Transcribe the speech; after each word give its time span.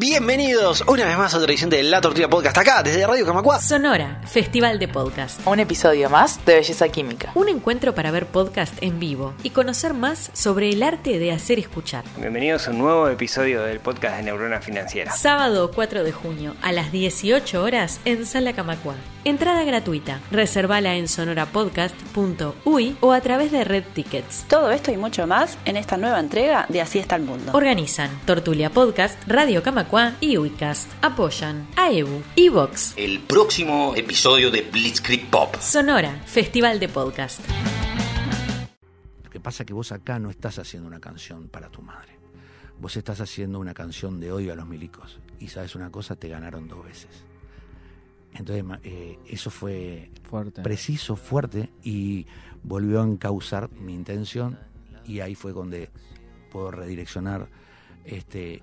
Bienvenidos 0.00 0.84
una 0.86 1.04
vez 1.06 1.18
más 1.18 1.34
a 1.34 1.38
otra 1.38 1.50
edición 1.50 1.70
de 1.70 1.82
La 1.82 2.00
Tortilla 2.00 2.28
Podcast 2.30 2.56
acá, 2.56 2.84
desde 2.84 3.04
Radio 3.04 3.26
Camacua. 3.26 3.60
Sonora, 3.60 4.22
Festival 4.28 4.78
de 4.78 4.86
Podcast. 4.86 5.44
Un 5.44 5.58
episodio 5.58 6.08
más 6.08 6.38
de 6.46 6.54
Belleza 6.54 6.88
Química. 6.88 7.32
Un 7.34 7.48
encuentro 7.48 7.96
para 7.96 8.12
ver 8.12 8.26
podcast 8.26 8.80
en 8.80 9.00
vivo 9.00 9.34
y 9.42 9.50
conocer 9.50 9.94
más 9.94 10.30
sobre 10.34 10.70
el 10.70 10.84
arte 10.84 11.18
de 11.18 11.32
hacer 11.32 11.58
escuchar. 11.58 12.04
Bienvenidos 12.16 12.68
a 12.68 12.70
un 12.70 12.78
nuevo 12.78 13.08
episodio 13.08 13.64
del 13.64 13.80
podcast 13.80 14.18
de 14.18 14.22
Neurona 14.22 14.60
Financiera. 14.60 15.10
Sábado 15.10 15.72
4 15.74 16.04
de 16.04 16.12
junio 16.12 16.54
a 16.62 16.70
las 16.70 16.92
18 16.92 17.60
horas 17.60 17.98
en 18.04 18.24
Sala 18.24 18.52
Camacua. 18.52 18.94
Entrada 19.24 19.64
gratuita. 19.64 20.20
Reservala 20.30 20.94
en 20.94 21.08
sonorapodcast.uy 21.08 22.96
o 23.00 23.12
a 23.12 23.20
través 23.20 23.50
de 23.50 23.64
Red 23.64 23.82
Tickets. 23.94 24.44
Todo 24.48 24.70
esto 24.70 24.92
y 24.92 24.96
mucho 24.96 25.26
más 25.26 25.58
en 25.64 25.76
esta 25.76 25.96
nueva 25.96 26.20
entrega 26.20 26.66
de 26.68 26.80
Así 26.80 27.00
está 27.00 27.16
el 27.16 27.22
mundo. 27.22 27.50
Organizan 27.52 28.10
Tortulia 28.24 28.70
Podcast, 28.70 29.18
Radio 29.26 29.60
Camacua 29.60 29.87
y 30.20 30.36
Uicast. 30.36 30.90
Apoyan 31.02 31.66
AEBU, 31.76 32.22
Evox, 32.36 32.92
el 32.98 33.20
próximo 33.20 33.94
episodio 33.96 34.50
de 34.50 34.60
Blitzkrieg 34.60 35.30
Pop. 35.30 35.56
Sonora, 35.60 36.20
Festival 36.26 36.78
de 36.78 36.88
Podcast. 36.88 37.40
Lo 39.24 39.30
que 39.30 39.40
pasa 39.40 39.62
es 39.62 39.66
que 39.66 39.72
vos 39.72 39.90
acá 39.92 40.18
no 40.18 40.28
estás 40.28 40.58
haciendo 40.58 40.86
una 40.86 41.00
canción 41.00 41.48
para 41.48 41.70
tu 41.70 41.80
madre. 41.80 42.18
Vos 42.78 42.96
estás 42.98 43.22
haciendo 43.22 43.58
una 43.58 43.72
canción 43.72 44.20
de 44.20 44.30
odio 44.30 44.52
a 44.52 44.56
los 44.56 44.66
milicos. 44.66 45.20
Y 45.40 45.48
sabes 45.48 45.74
una 45.74 45.90
cosa, 45.90 46.16
te 46.16 46.28
ganaron 46.28 46.68
dos 46.68 46.84
veces. 46.84 47.24
Entonces 48.34 48.64
eh, 48.82 49.18
eso 49.26 49.50
fue 49.50 50.10
Fuerte. 50.28 50.60
preciso, 50.60 51.16
fuerte 51.16 51.70
y 51.82 52.26
volvió 52.62 53.00
a 53.00 53.04
encauzar 53.04 53.70
mi 53.72 53.94
intención 53.94 54.58
y 55.06 55.20
ahí 55.20 55.34
fue 55.34 55.52
donde 55.54 55.88
puedo 56.50 56.70
redireccionar 56.70 57.48
este 58.04 58.62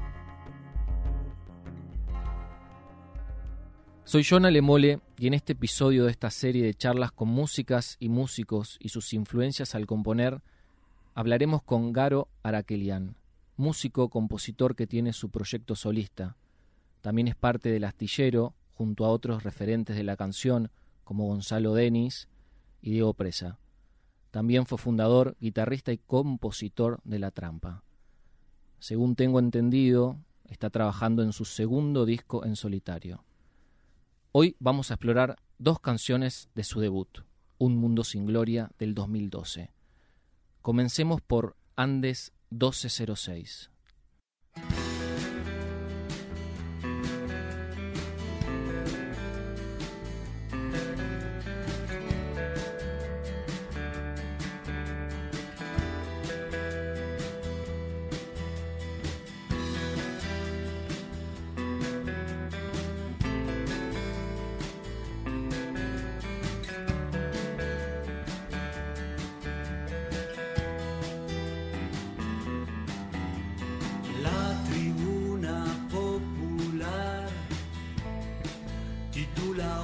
Soy 4.03 4.25
John 4.27 4.45
Alemole 4.45 4.99
y 5.17 5.27
en 5.27 5.35
este 5.35 5.53
episodio 5.53 6.05
de 6.05 6.11
esta 6.11 6.31
serie 6.31 6.65
de 6.65 6.73
charlas 6.73 7.11
con 7.11 7.29
músicas 7.29 7.97
y 7.99 8.09
músicos 8.09 8.77
y 8.81 8.89
sus 8.89 9.13
influencias 9.13 9.75
al 9.75 9.85
componer, 9.85 10.41
hablaremos 11.13 11.61
con 11.61 11.93
Garo 11.93 12.27
Araquelian, 12.41 13.15
músico, 13.57 14.09
compositor 14.09 14.75
que 14.75 14.87
tiene 14.87 15.13
su 15.13 15.29
proyecto 15.29 15.75
solista. 15.75 16.35
También 17.01 17.27
es 17.27 17.35
parte 17.35 17.71
del 17.71 17.83
astillero, 17.83 18.55
junto 18.73 19.05
a 19.05 19.09
otros 19.09 19.43
referentes 19.43 19.95
de 19.95 20.03
la 20.03 20.17
canción, 20.17 20.71
como 21.03 21.27
Gonzalo 21.27 21.73
Denis 21.75 22.27
y 22.81 22.91
Diego 22.91 23.13
Presa. 23.13 23.59
También 24.31 24.65
fue 24.65 24.79
fundador, 24.79 25.37
guitarrista 25.39 25.93
y 25.93 25.99
compositor 25.99 26.99
de 27.03 27.19
La 27.19 27.29
Trampa. 27.29 27.83
Según 28.79 29.15
tengo 29.15 29.39
entendido, 29.39 30.17
está 30.49 30.71
trabajando 30.71 31.21
en 31.21 31.33
su 31.33 31.45
segundo 31.45 32.05
disco 32.05 32.43
en 32.43 32.55
solitario. 32.55 33.23
Hoy 34.33 34.55
vamos 34.59 34.91
a 34.91 34.93
explorar 34.93 35.35
dos 35.57 35.81
canciones 35.81 36.47
de 36.55 36.63
su 36.63 36.79
debut, 36.79 37.25
Un 37.57 37.75
Mundo 37.75 38.05
Sin 38.05 38.25
Gloria 38.25 38.71
del 38.79 38.95
2012. 38.95 39.71
Comencemos 40.61 41.19
por 41.19 41.57
Andes 41.75 42.31
1206. 42.49 43.71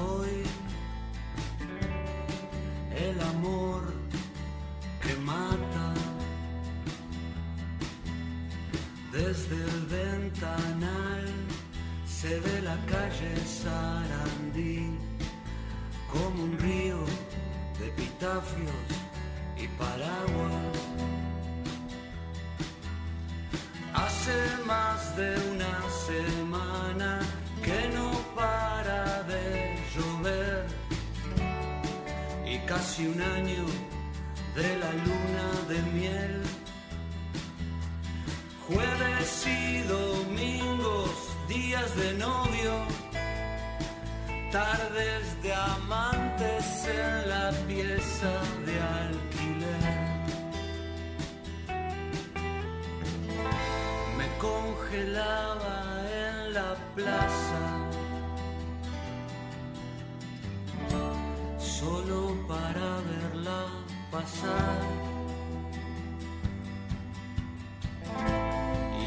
Hoy 0.02 0.44
El 2.96 3.22
amor 3.22 3.84
que 5.02 5.14
mata. 5.18 5.94
Desde 9.12 9.56
el 9.56 9.86
ventanal 9.86 11.26
se 12.06 12.40
ve 12.40 12.62
la 12.62 12.78
calle 12.86 13.36
Sarandí 13.46 14.98
como 16.12 16.44
un 16.44 16.58
río 16.60 17.00
de 17.80 17.88
epitafios 17.88 18.88
y 19.58 19.68
paraguas. 19.80 20.87
Casi 32.98 33.08
un 33.08 33.22
año 33.22 33.66
de 34.56 34.78
la 34.78 34.92
luna 34.92 35.50
de 35.70 35.82
miel. 35.92 36.42
Jueves 38.68 39.48
y 39.48 39.82
domingos, 39.88 41.12
días 41.48 41.96
de 41.96 42.14
novio, 42.14 42.74
tardes 44.52 45.42
de 45.44 45.54
amantes 45.54 46.88
en 46.88 47.30
la 47.30 47.52
pieza 47.68 48.34
de 48.66 48.80
alquiler. 49.04 49.98
me 54.18 54.28
congelaba 54.40 55.84
en 56.26 56.54
la 56.54 56.76
plaza, 56.96 57.62
solo 61.80 62.20
para 62.48 62.88
verla 63.12 63.62
pasar. 64.12 64.80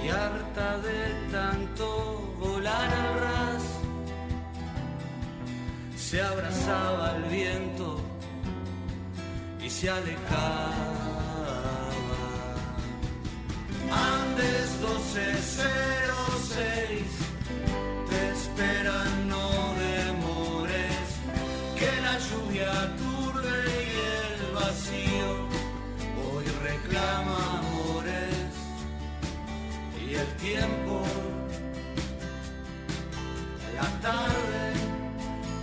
Y 0.03 0.05
harta 0.09 0.79
de 0.79 1.01
tanto 1.33 1.87
volar 2.39 2.91
al 3.03 3.11
ras, 3.25 3.65
se 5.97 6.23
abrazaba 6.23 7.11
al 7.11 7.23
viento 7.25 8.01
y 9.65 9.69
se 9.69 9.91
alejaba. 9.91 10.71
Andes 13.91 14.71
1206 14.81 17.30
reclama 26.91 27.59
amores 27.59 28.35
y 30.05 30.15
el 30.15 30.27
tiempo, 30.37 31.03
la 33.77 34.01
tarde 34.01 34.73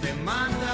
te 0.01 0.13
manda. 0.23 0.73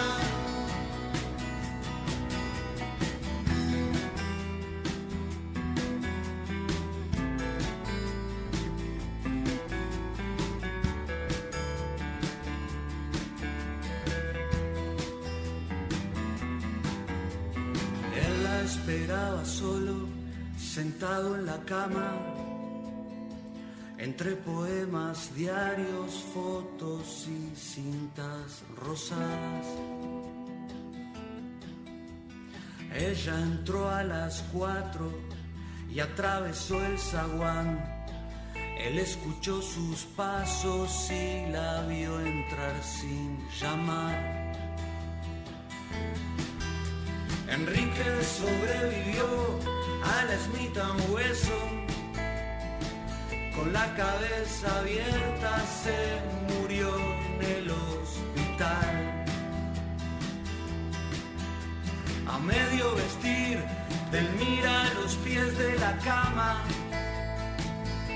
Esperaba 18.65 19.43
solo, 19.45 20.12
sentado 20.73 21.35
en 21.35 21.45
la 21.45 21.59
cama, 21.65 22.11
entre 23.99 24.35
poemas, 24.37 25.29
diarios, 25.35 26.11
fotos 26.33 27.27
y 27.27 27.55
cintas 27.55 28.63
rosadas. 28.75 29.67
Ella 32.91 33.39
entró 33.39 33.87
a 33.87 34.03
las 34.03 34.41
cuatro 34.51 35.11
y 35.91 35.99
atravesó 35.99 36.83
el 36.83 36.97
zaguán. 36.97 37.79
Él 38.79 38.97
escuchó 38.97 39.61
sus 39.61 40.05
pasos 40.17 41.11
y 41.11 41.51
la 41.51 41.85
vio 41.85 42.19
entrar 42.19 42.73
sin 42.81 43.37
llamar. 43.59 44.51
Enrique 47.47 48.23
sobrevivió 48.23 49.72
a 50.03 50.25
la 50.25 50.35
Wesson. 51.11 51.71
Con 53.55 53.71
la 53.71 53.93
cabeza 53.95 54.79
abierta 54.79 55.63
se 55.83 55.97
murió 56.49 56.95
en 56.97 57.43
el 57.43 57.69
hospital. 57.71 59.25
A 62.27 62.39
medio 62.39 62.95
vestir, 62.95 63.63
del 64.11 64.29
mira 64.39 64.81
a 64.81 64.93
los 64.95 65.15
pies 65.17 65.57
de 65.57 65.77
la 65.79 65.97
cama. 65.99 66.63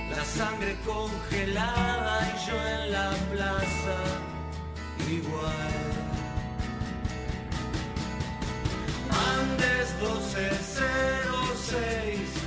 La 0.10 0.26
sangre 0.26 0.76
congelada 0.86 2.34
y 2.34 2.50
yo 2.50 2.56
en 2.68 2.92
la 2.92 3.10
plaza 3.32 3.98
igual. 5.10 5.88
Andes 9.10 9.88
1206, 10.02 11.47
te 11.68 12.47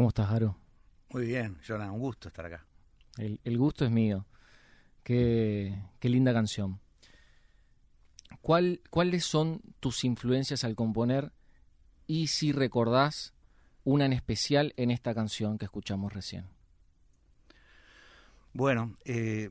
¿Cómo 0.00 0.08
estás, 0.08 0.28
Jaro? 0.30 0.56
Muy 1.10 1.26
bien, 1.26 1.58
Jonah, 1.62 1.92
un 1.92 2.00
gusto 2.00 2.28
estar 2.28 2.46
acá. 2.46 2.64
El, 3.18 3.38
el 3.44 3.58
gusto 3.58 3.84
es 3.84 3.90
mío. 3.90 4.24
Qué, 5.02 5.78
qué 5.98 6.08
linda 6.08 6.32
canción. 6.32 6.80
¿Cuál, 8.40 8.80
¿Cuáles 8.88 9.26
son 9.26 9.60
tus 9.78 10.04
influencias 10.04 10.64
al 10.64 10.74
componer 10.74 11.32
y 12.06 12.28
si 12.28 12.50
recordás 12.50 13.34
una 13.84 14.06
en 14.06 14.14
especial 14.14 14.72
en 14.78 14.90
esta 14.90 15.14
canción 15.14 15.58
que 15.58 15.66
escuchamos 15.66 16.14
recién? 16.14 16.46
Bueno, 18.54 18.96
eh, 19.04 19.50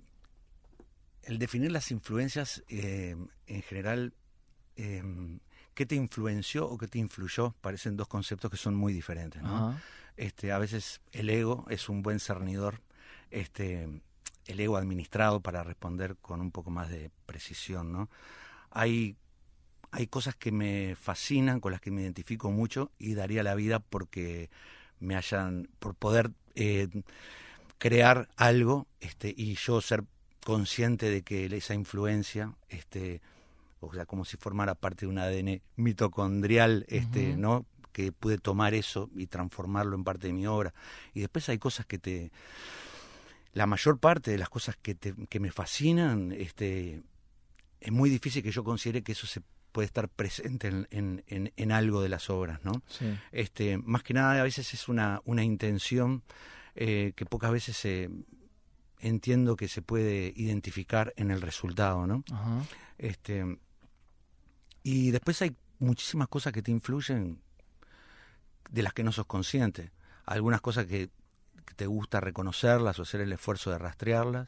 el 1.26 1.38
definir 1.38 1.72
las 1.72 1.92
influencias 1.92 2.64
eh, 2.70 3.16
en 3.46 3.62
general, 3.62 4.16
eh, 4.78 5.04
¿qué 5.76 5.86
te 5.86 5.94
influenció 5.94 6.68
o 6.68 6.76
qué 6.80 6.88
te 6.88 6.98
influyó? 6.98 7.54
Parecen 7.62 7.96
dos 7.96 8.08
conceptos 8.08 8.50
que 8.50 8.58
son 8.58 8.74
muy 8.74 8.94
diferentes, 8.94 9.44
¿no? 9.44 9.80
Este, 10.20 10.52
a 10.52 10.58
veces 10.58 11.00
el 11.14 11.30
ego 11.30 11.66
es 11.70 11.88
un 11.88 12.04
buen 12.04 12.20
cernidor, 12.20 12.82
este, 13.32 13.88
el 14.48 14.60
ego 14.60 14.76
administrado 14.76 15.40
para 15.40 15.64
responder 15.64 16.18
con 16.18 16.42
un 16.42 16.52
poco 16.52 16.72
más 16.72 16.90
de 16.90 17.10
precisión, 17.26 17.94
¿no? 17.94 18.10
Hay, 18.70 19.16
hay 19.92 20.08
cosas 20.08 20.36
que 20.36 20.52
me 20.52 20.98
fascinan, 21.00 21.62
con 21.62 21.72
las 21.72 21.80
que 21.80 21.90
me 21.90 22.02
identifico 22.02 22.52
mucho 22.52 22.92
y 23.00 23.14
daría 23.14 23.44
la 23.44 23.56
vida 23.56 23.80
porque 23.80 24.50
me 25.00 25.16
hayan, 25.16 25.70
por 25.80 25.96
poder 25.96 26.32
eh, 26.54 26.90
crear 27.78 28.28
algo 28.36 28.88
este, 29.00 29.34
y 29.36 29.56
yo 29.56 29.80
ser 29.80 30.04
consciente 30.44 31.10
de 31.10 31.22
que 31.22 31.46
esa 31.46 31.76
influencia, 31.76 32.56
este, 32.68 33.22
o 33.80 33.94
sea, 33.94 34.06
como 34.06 34.26
si 34.26 34.36
formara 34.36 34.76
parte 34.76 35.06
de 35.06 35.12
un 35.14 35.18
ADN 35.18 35.62
mitocondrial, 35.78 36.86
este. 36.90 37.38
¿no? 37.38 37.66
Que 38.00 38.14
pude 38.14 38.38
tomar 38.38 38.74
eso 38.74 39.10
y 39.14 39.28
transformarlo 39.28 39.96
en 39.96 40.06
parte 40.06 40.28
de 40.28 40.34
mi 40.34 40.48
obra. 40.48 40.74
Y 41.14 41.20
después 41.20 41.50
hay 41.50 41.58
cosas 41.58 41.86
que 41.86 42.00
te... 42.00 42.32
La 43.52 43.66
mayor 43.66 44.00
parte 44.00 44.32
de 44.32 44.38
las 44.38 44.48
cosas 44.48 44.78
que, 44.78 44.96
te, 44.96 45.14
que 45.28 45.40
me 45.42 45.52
fascinan, 45.52 46.32
este, 46.32 47.02
es 47.82 47.92
muy 47.92 48.10
difícil 48.10 48.42
que 48.42 48.52
yo 48.52 48.64
considere 48.64 49.02
que 49.02 49.12
eso 49.12 49.28
se 49.28 49.42
puede 49.74 49.88
estar 49.88 50.08
presente 50.08 50.68
en, 50.70 50.88
en, 50.92 51.24
en, 51.28 51.52
en 51.58 51.72
algo 51.72 52.02
de 52.02 52.10
las 52.10 52.30
obras, 52.30 52.64
¿no? 52.64 52.84
Sí. 52.88 53.06
Este, 53.32 53.78
más 53.78 54.04
que 54.04 54.14
nada 54.14 54.40
a 54.40 54.44
veces 54.44 54.74
es 54.74 54.88
una, 54.88 55.22
una 55.26 55.44
intención 55.44 56.24
eh, 56.76 57.12
que 57.16 57.26
pocas 57.26 57.52
veces 57.52 57.76
se 57.76 58.10
entiendo 59.00 59.58
que 59.58 59.68
se 59.68 59.82
puede 59.82 60.32
identificar 60.38 61.14
en 61.18 61.32
el 61.32 61.42
resultado, 61.42 62.08
¿no? 62.08 62.24
Ajá. 62.32 62.64
Este, 62.98 63.58
y 64.84 65.12
después 65.12 65.42
hay 65.42 65.56
muchísimas 65.80 66.28
cosas 66.30 66.54
que 66.54 66.62
te 66.62 66.72
influyen 66.72 67.42
de 68.70 68.84
las 68.84 68.94
que 68.94 69.04
no 69.04 69.12
sos 69.12 69.26
consciente. 69.26 69.92
Algunas 70.26 70.62
cosas 70.62 70.86
que, 70.86 71.10
que 71.66 71.74
te 71.76 71.86
gusta 71.88 72.22
reconocerlas 72.22 72.98
o 73.00 73.02
hacer 73.04 73.22
el 73.22 73.34
esfuerzo 73.34 73.72
de 73.72 73.78
rastrearlas. 73.78 74.48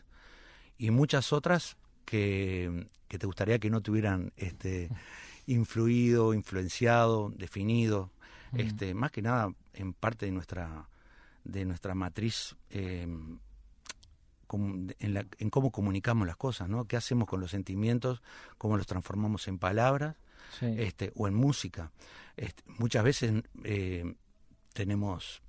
Y 0.77 0.91
muchas 0.91 1.33
otras 1.33 1.75
que, 2.05 2.87
que 3.07 3.19
te 3.19 3.25
gustaría 3.27 3.59
que 3.59 3.69
no 3.69 3.81
te 3.81 3.91
hubieran 3.91 4.31
este, 4.37 4.89
influido, 5.47 6.33
influenciado, 6.33 7.31
definido. 7.35 8.11
Este, 8.53 8.93
más 8.93 9.11
que 9.11 9.21
nada 9.21 9.53
en 9.73 9.93
parte 9.93 10.25
de 10.25 10.31
nuestra, 10.33 10.87
de 11.45 11.63
nuestra 11.65 11.95
matriz 11.95 12.55
eh, 12.69 13.07
en, 14.53 15.13
la- 15.13 15.25
en 15.39 15.49
cómo 15.49 15.71
comunicamos 15.71 16.27
las 16.27 16.35
cosas, 16.35 16.67
¿no? 16.67 16.85
¿Qué 16.85 16.97
hacemos 16.97 17.27
con 17.27 17.39
los 17.39 17.51
sentimientos? 17.51 18.21
¿Cómo 18.57 18.75
los 18.77 18.87
transformamos 18.87 19.47
en 19.47 19.57
palabras? 19.57 20.17
Sí. 20.59 20.67
este, 20.77 21.11
o 21.15 21.27
en 21.27 21.33
música. 21.33 21.91
Este, 22.37 22.63
muchas 22.67 23.03
veces 23.03 23.43
eh, 23.63 24.15
tenemos 24.73 25.41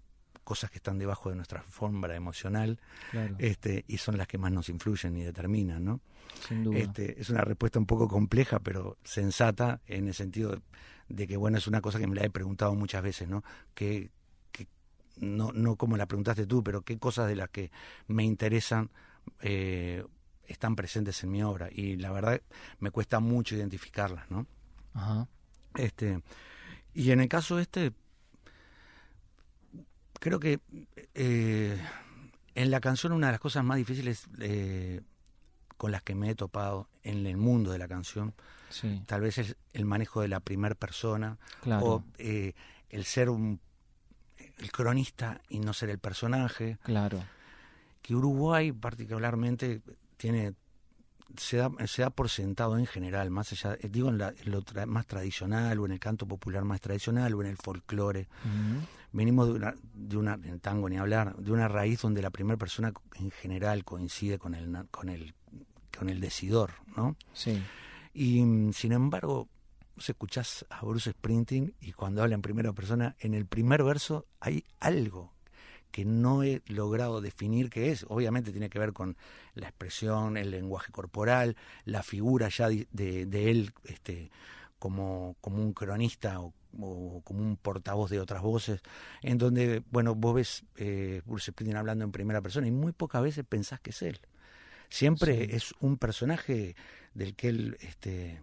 cosas 0.44 0.70
que 0.70 0.78
están 0.78 0.98
debajo 0.98 1.30
de 1.30 1.36
nuestra 1.36 1.60
alfombra 1.60 2.16
emocional 2.16 2.80
claro, 3.10 3.36
este, 3.38 3.84
y 3.86 3.98
son 3.98 4.18
las 4.18 4.26
que 4.26 4.38
más 4.38 4.50
nos 4.50 4.68
influyen 4.68 5.16
y 5.16 5.22
determinan. 5.22 5.84
¿no? 5.84 6.00
sin 6.48 6.64
duda. 6.64 6.78
Este, 6.78 7.20
es 7.20 7.30
una 7.30 7.42
respuesta 7.42 7.78
un 7.78 7.86
poco 7.86 8.08
compleja, 8.08 8.58
pero 8.60 8.96
sensata 9.04 9.80
en 9.86 10.08
el 10.08 10.14
sentido 10.14 10.50
de, 10.52 10.62
de 11.08 11.26
que, 11.26 11.36
bueno, 11.36 11.58
es 11.58 11.66
una 11.66 11.80
cosa 11.80 11.98
que 11.98 12.06
me 12.06 12.16
la 12.16 12.24
he 12.24 12.31
preguntado 12.31 12.74
muchas 12.74 13.02
veces, 13.02 13.28
¿no? 13.28 13.44
Que, 13.74 14.10
que 14.50 14.67
no, 15.19 15.52
no 15.52 15.76
como 15.76 15.96
la 15.96 16.06
preguntaste 16.06 16.46
tú, 16.46 16.62
pero 16.64 16.82
qué 16.82 16.98
cosas 16.98 17.28
de 17.28 17.36
las 17.36 17.50
que 17.50 17.70
me 18.06 18.24
interesan 18.24 18.90
eh, 19.40 20.05
están 20.46 20.74
presentes 20.74 21.22
en 21.22 21.31
mi 21.31 21.43
obra. 21.43 21.69
Y 21.70 21.96
la 21.96 22.10
verdad 22.12 22.40
me 22.78 22.90
cuesta 22.90 23.20
mucho 23.20 23.55
identificarlas, 23.55 24.31
¿no? 24.31 24.46
Ajá. 24.94 25.27
Este, 25.75 26.22
y 26.94 27.11
en 27.13 27.20
el 27.20 27.29
caso 27.29 27.58
este, 27.58 27.93
creo 30.20 30.39
que 30.39 30.61
eh, 31.15 31.81
en 32.55 32.70
la 32.70 32.81
canción 32.81 33.13
una 33.13 33.29
de 33.29 33.32
las 33.32 33.41
cosas 33.41 33.65
más 33.65 33.77
difíciles 33.79 34.27
eh, 34.41 35.01
con 35.77 35.91
las 35.93 36.03
que 36.03 36.15
me 36.15 36.31
he 36.31 36.34
topado 36.34 36.89
en 37.03 37.27
el 37.27 37.37
mundo 37.37 37.72
de 37.72 37.79
la 37.79 37.89
canción, 37.89 38.34
Sí, 38.70 39.03
tal 39.06 39.20
vez 39.20 39.37
es 39.37 39.56
el 39.75 39.84
manejo 39.84 40.22
de 40.22 40.29
la 40.29 40.41
primera 40.41 40.75
persona 40.75 41.37
claro. 41.61 41.84
o 41.87 42.05
eh, 42.17 42.55
el 42.89 43.05
ser 43.05 43.29
un 43.29 43.61
el 44.58 44.70
cronista 44.72 45.41
y 45.49 45.58
no 45.61 45.72
ser 45.75 45.91
el 45.91 45.99
personaje, 45.99 46.79
Claro. 46.84 47.22
que 48.01 48.15
Uruguay 48.15 48.70
particularmente 48.72 49.82
tiene 50.17 50.55
se 51.36 51.56
da, 51.58 51.70
se 51.86 52.02
da 52.02 52.10
por 52.10 52.29
sentado 52.29 52.76
en 52.79 52.86
general, 52.86 53.31
más 53.31 53.52
allá, 53.52 53.74
eh, 53.81 53.88
digo 53.88 54.08
en, 54.08 54.19
la- 54.19 54.34
en 54.36 54.50
lo 54.50 54.62
tra- 54.62 54.86
más 54.86 55.06
tradicional 55.06 55.79
o 55.79 55.86
en 55.86 55.93
el 55.93 55.98
canto 56.00 56.26
popular 56.26 56.64
más 56.64 56.81
tradicional 56.81 57.34
o 57.34 57.41
en 57.43 57.48
el 57.48 57.56
folclore. 57.56 58.29
Ujú. 58.44 58.86
Venimos 59.12 59.48
de 59.48 59.55
una, 59.55 59.74
de 59.94 60.17
una, 60.17 60.34
en 60.34 60.60
tango 60.60 60.88
ni 60.88 60.96
hablar, 60.98 61.36
de 61.36 61.52
una 61.52 61.69
raíz 61.69 62.00
donde 62.02 62.22
la 62.22 62.31
primera 62.31 62.56
persona 62.56 62.93
en 63.17 63.31
general 63.31 63.84
coincide 63.84 64.38
con 64.38 64.55
el, 64.55 64.86
con 64.91 65.08
el, 65.08 65.34
con 65.96 66.08
el 66.08 66.20
decidor, 66.20 66.72
¿no? 66.96 67.17
Sí, 67.34 67.62
Y 68.14 68.43
sin 68.72 68.93
embargo, 68.93 69.48
vos 69.96 70.08
escuchás 70.08 70.64
a 70.70 70.84
Bruce 70.84 71.10
Springsteen 71.12 71.74
y 71.81 71.93
cuando 71.93 72.22
habla 72.22 72.34
en 72.34 72.43
primera 72.43 72.72
persona, 72.72 73.14
en 73.20 73.34
el 73.34 73.44
primer 73.46 73.82
verso 73.84 74.26
hay 74.41 74.64
algo 74.81 75.31
que 75.93 76.05
no 76.06 76.43
he 76.43 76.63
logrado 76.67 77.20
definir 77.20 77.70
qué 77.70 77.93
es. 77.93 78.06
Obviamente 78.08 78.53
tiene 78.53 78.70
que 78.70 78.81
ver 78.81 78.93
con 78.93 79.17
la 79.55 79.69
expresión, 79.69 80.37
el 80.37 80.51
lenguaje 80.51 80.93
corporal, 80.93 81.56
la 81.84 82.03
figura 82.03 82.49
ya 82.49 82.69
de, 82.69 82.89
de- 82.93 83.27
de 83.27 83.51
él 83.51 83.72
este, 83.84 84.31
como, 84.79 85.37
como 85.41 85.63
un 85.63 85.72
cronista 85.75 86.41
o, 86.41 86.53
o 86.81 87.20
como 87.25 87.41
un 87.43 87.56
portavoz 87.56 88.11
de 88.11 88.20
otras 88.20 88.43
voces, 88.43 88.81
en 89.22 89.39
donde, 89.39 89.82
bueno, 89.91 90.15
vos 90.15 90.34
ves 90.34 90.65
eh, 90.77 91.22
Bruce 91.27 91.53
Springsteen 91.53 91.77
hablando 91.79 92.05
en 92.05 92.13
primera 92.13 92.41
persona 92.43 92.67
y 92.67 92.72
muy 92.72 92.93
pocas 92.93 93.22
veces 93.22 93.44
pensás 93.49 93.81
que 93.81 93.91
es 93.91 94.03
él. 94.03 94.20
Siempre 94.89 95.46
Sí. 95.46 95.56
es 95.56 95.75
un 95.81 95.96
personaje 95.99 96.77
del 97.15 97.34
que 97.34 97.49
él 97.49 97.77
este, 97.81 98.43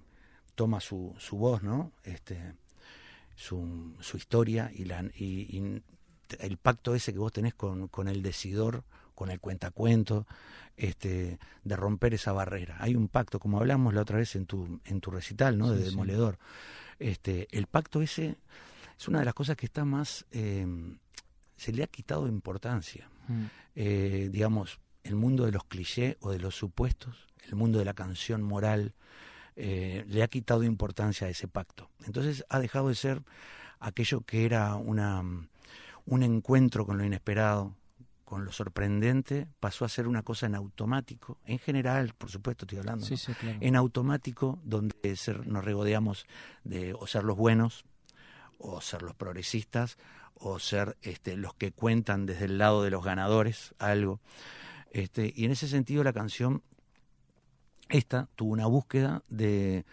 toma 0.56 0.80
su, 0.82 1.16
su 1.20 1.38
voz, 1.38 1.64
¿no? 1.64 1.92
Este, 2.04 2.54
su, 3.36 3.96
su 4.00 4.18
historia 4.18 4.72
y, 4.74 4.86
la, 4.86 5.04
y, 5.16 5.58
y 5.58 5.84
el 6.40 6.58
pacto 6.58 6.96
ese 6.96 7.14
que 7.14 7.20
vos 7.20 7.32
tenés 7.32 7.54
con, 7.54 7.88
con 7.88 8.08
el 8.08 8.22
decidor, 8.22 8.84
con 9.16 9.32
el 9.32 9.40
cuentacuento, 9.40 10.26
este, 10.78 11.40
de 11.64 11.76
romper 11.76 12.14
esa 12.14 12.32
barrera. 12.32 12.78
Hay 12.80 12.96
un 12.96 13.08
pacto, 13.08 13.40
como 13.40 13.58
hablamos 13.58 13.94
la 13.94 14.02
otra 14.02 14.18
vez 14.18 14.36
en 14.36 14.46
tu, 14.46 14.80
en 14.86 15.02
tu 15.02 15.12
recital, 15.12 15.58
¿no? 15.58 15.72
de 15.72 15.80
Sí, 15.80 15.84
sí. 15.84 15.90
Demoledor. 15.90 16.38
Este, 17.00 17.48
el 17.52 17.68
pacto 17.68 18.02
ese 18.02 18.38
es 18.98 19.08
una 19.08 19.20
de 19.20 19.26
las 19.26 19.34
cosas 19.34 19.56
que 19.58 19.66
está 19.66 19.86
más, 19.86 20.26
eh, 20.32 20.66
se 21.58 21.72
le 21.74 21.84
ha 21.84 21.88
quitado 21.88 22.28
importancia. 22.28 23.10
Mm. 23.28 23.46
Eh, 23.76 24.30
digamos, 24.32 24.80
el 25.04 25.16
mundo 25.16 25.46
de 25.46 25.52
los 25.52 25.64
clichés 25.66 26.18
o 26.22 26.32
de 26.32 26.40
los 26.40 26.56
supuestos, 26.56 27.28
el 27.48 27.56
mundo 27.56 27.80
de 27.80 27.86
la 27.86 27.94
canción 27.94 28.42
moral, 28.42 28.94
eh, 29.56 30.06
le 30.08 30.24
ha 30.24 30.28
quitado 30.28 30.64
importancia 30.64 31.28
a 31.28 31.30
ese 31.30 31.48
pacto. 31.48 31.90
Entonces 32.06 32.46
ha 32.50 32.60
dejado 32.60 32.90
de 32.90 32.96
ser 32.96 33.24
aquello 33.80 34.22
que 34.22 34.46
era 34.46 34.76
una, 34.76 35.24
un 36.10 36.24
encuentro 36.24 36.86
con 36.86 36.98
lo 36.98 37.04
inesperado, 37.06 37.76
con 38.26 38.46
lo 38.46 38.52
sorprendente, 38.52 39.48
pasó 39.60 39.86
a 39.86 39.90
ser 39.90 40.08
una 40.08 40.22
cosa 40.24 40.46
en 40.46 40.56
automático, 40.56 41.40
en 41.46 41.58
general, 41.60 42.14
por 42.18 42.30
supuesto 42.30 42.66
estoy 42.66 42.78
hablando, 42.80 43.06
Sí, 43.06 43.14
¿no? 43.14 43.18
sí, 43.18 43.34
claro. 43.34 43.58
en 43.62 43.76
automático, 43.76 44.60
donde 44.64 45.16
ser- 45.16 45.48
nos 45.48 45.64
regodeamos 45.66 46.26
de 46.64 46.94
o 46.94 47.08
ser 47.08 47.24
los 47.24 47.38
buenos, 47.38 47.86
o 48.60 48.82
ser 48.82 49.02
los 49.02 49.16
progresistas, 49.16 49.98
o 50.36 50.60
ser 50.60 50.96
este, 51.02 51.36
los 51.38 51.54
que 51.56 51.72
cuentan 51.72 52.26
desde 52.26 52.46
el 52.46 52.58
lado 52.60 52.84
de 52.84 52.92
los 52.92 53.04
ganadores 53.04 53.74
algo. 53.80 54.20
Este, 54.92 55.34
y 55.36 55.46
en 55.46 55.52
ese 55.52 55.68
sentido 55.68 56.04
la 56.04 56.14
canción, 56.14 56.62
esta, 57.90 58.28
tuvo 58.36 58.52
una 58.54 58.68
búsqueda 58.68 59.24
de, 59.30 59.86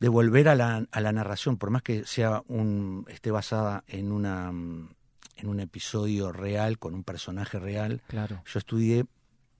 de 0.00 0.08
volver 0.08 0.48
a 0.48 0.54
la, 0.54 0.86
a 0.90 1.00
la 1.00 1.12
narración, 1.12 1.56
por 1.58 1.70
más 1.70 1.82
que 1.82 2.04
sea 2.06 2.42
un, 2.48 3.04
esté 3.08 3.30
basada 3.30 3.84
en 3.86 4.10
una 4.12 4.48
en 4.50 5.48
un 5.48 5.60
episodio 5.60 6.32
real, 6.32 6.78
con 6.78 6.92
un 6.94 7.02
personaje 7.04 7.58
real. 7.58 8.02
Claro. 8.08 8.42
Yo 8.44 8.58
estudié, 8.58 9.06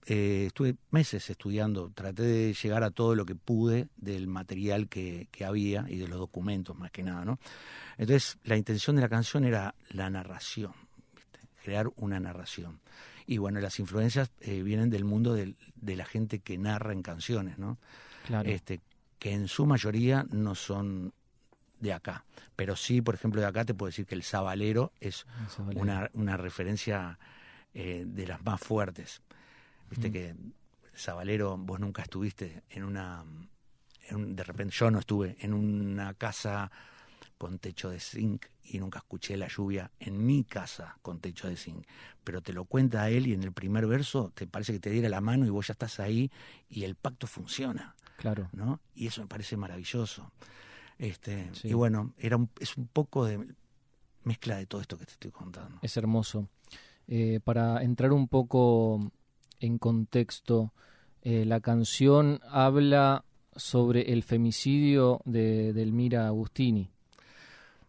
eh, 0.05 0.43
estuve 0.47 0.75
meses 0.91 1.27
estudiando, 1.31 1.89
traté 1.95 2.21
de 2.21 2.53
llegar 2.53 2.83
a 2.83 2.91
todo 2.91 3.15
lo 3.15 3.25
que 3.25 3.33
pude 3.33 3.87
del 3.97 4.27
material 4.27 4.87
que, 4.89 5.27
que 5.31 5.43
había 5.43 5.85
y 5.89 5.97
de 5.97 6.07
los 6.07 6.19
documentos 6.19 6.77
más 6.77 6.91
que 6.91 7.01
nada, 7.01 7.25
¿no? 7.25 7.39
Entonces, 7.97 8.37
la 8.43 8.57
intención 8.57 8.95
de 8.95 9.01
la 9.01 9.09
canción 9.09 9.43
era 9.43 9.73
la 9.89 10.09
narración, 10.11 10.73
¿viste? 11.15 11.39
crear 11.63 11.87
una 11.95 12.19
narración. 12.19 12.79
Y 13.25 13.39
bueno, 13.39 13.59
las 13.59 13.79
influencias 13.79 14.29
eh, 14.41 14.61
vienen 14.61 14.91
del 14.91 15.03
mundo 15.03 15.33
del- 15.33 15.55
de 15.75 15.95
la 15.95 16.05
gente 16.05 16.39
que 16.39 16.59
narra 16.59 16.93
en 16.93 17.01
canciones, 17.01 17.57
¿no? 17.57 17.79
Claro. 18.27 18.47
Este, 18.49 18.81
que 19.21 19.31
en 19.33 19.47
su 19.47 19.67
mayoría 19.67 20.25
no 20.31 20.55
son 20.55 21.13
de 21.79 21.93
acá. 21.93 22.25
Pero 22.55 22.75
sí, 22.75 23.03
por 23.03 23.13
ejemplo, 23.13 23.39
de 23.39 23.45
acá 23.45 23.63
te 23.65 23.75
puedo 23.75 23.89
decir 23.89 24.07
que 24.07 24.15
el 24.15 24.23
Sabalero 24.23 24.93
es 24.99 25.27
El 25.43 25.47
Sabalero. 25.49 25.79
una, 25.81 26.09
una 26.13 26.37
referencia 26.37 27.19
eh, 27.75 28.03
de 28.07 28.25
las 28.25 28.43
más 28.43 28.59
fuertes. 28.59 29.21
Viste 29.91 30.09
Mm. 30.09 30.11
que 30.11 30.29
el 30.31 30.53
Sabalero, 30.95 31.55
vos 31.55 31.79
nunca 31.79 32.01
estuviste 32.01 32.63
en 32.71 32.83
una. 32.83 33.23
en 34.09 34.15
un- 34.15 34.35
de 34.35 34.43
repente, 34.43 34.73
yo 34.75 34.89
no 34.89 34.97
estuve 34.99 35.37
en 35.39 35.53
una 35.53 36.15
casa 36.15 36.71
con 37.37 37.59
techo 37.59 37.89
de 37.91 37.99
zinc 37.99 38.47
y 38.63 38.79
nunca 38.79 38.97
escuché 38.99 39.37
la 39.37 39.47
lluvia 39.47 39.91
en 39.99 40.25
mi 40.25 40.43
casa 40.43 40.97
con 41.03 41.19
techo 41.19 41.47
de 41.47 41.55
zinc. 41.57 41.85
Pero 42.23 42.41
te 42.41 42.53
lo 42.53 42.65
cuenta 42.65 43.07
él 43.09 43.27
y 43.27 43.33
en 43.33 43.43
el 43.43 43.51
primer 43.53 43.85
verso 43.85 44.31
te 44.33 44.47
parece 44.47 44.73
que 44.73 44.79
te 44.79 44.89
diera 44.89 45.09
la 45.09 45.21
mano 45.21 45.45
y 45.45 45.49
vos 45.49 45.67
ya 45.67 45.73
estás 45.73 45.99
ahí 45.99 46.31
y 46.69 46.83
el 46.85 46.95
pacto 46.95 47.27
funciona. 47.27 47.95
Claro. 48.21 48.49
¿no? 48.53 48.79
Y 48.95 49.07
eso 49.07 49.21
me 49.21 49.27
parece 49.27 49.57
maravilloso. 49.57 50.31
Este, 50.97 51.49
Sí. 51.53 51.69
Y 51.69 51.73
bueno, 51.73 52.13
era 52.17 52.37
un- 52.37 52.49
es 52.59 52.77
un 52.77 52.87
poco 52.87 53.25
de 53.25 53.45
mezcla 54.23 54.57
de 54.57 54.65
todo 54.67 54.81
esto 54.81 54.97
que 54.97 55.05
te 55.05 55.13
estoy 55.13 55.31
contando. 55.31 55.79
Es 55.81 55.97
hermoso. 55.97 56.47
Eh, 57.07 57.39
para 57.43 57.81
entrar 57.83 58.11
un 58.13 58.27
poco 58.27 59.11
en 59.59 59.77
contexto, 59.79 60.71
eh, 61.23 61.43
la 61.45 61.59
canción 61.59 62.39
habla 62.49 63.25
sobre 63.55 64.13
el 64.13 64.23
femicidio 64.23 65.21
de, 65.25 65.73
de 65.73 65.81
Elmira 65.81 66.27
Agustini. 66.27 66.89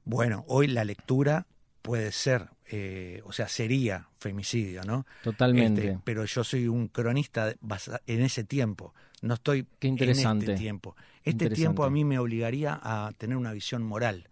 Bueno, 0.05 0.45
hoy 0.49 0.67
la 0.67 0.85
lectura 0.85 1.47
puede 1.83 2.11
ser, 2.13 2.49
eh, 2.67 3.21
o 3.25 3.33
sea, 3.33 3.49
sería 3.49 4.09
femicidio, 4.19 4.83
¿no? 4.85 5.07
Totalmente. 5.23 5.87
Este, 5.89 6.01
pero 6.05 6.25
yo 6.25 6.43
soy 6.45 6.67
un 6.69 6.89
cronista 6.89 7.55
basa- 7.61 8.01
en 8.07 8.23
ese 8.23 8.43
tiempo, 8.45 8.95
no 9.23 9.35
estoy 9.35 9.67
Qué 9.79 9.89
interesante. 9.89 10.45
en 10.47 10.51
este 10.53 10.63
tiempo. 10.63 10.97
Este 11.25 11.49
tiempo 11.51 11.85
a 11.85 11.91
mí 11.91 12.05
me 12.05 12.19
obligaría 12.19 12.79
a 12.83 13.11
tener 13.17 13.37
una 13.37 13.53
visión 13.53 13.83
moral 13.83 14.29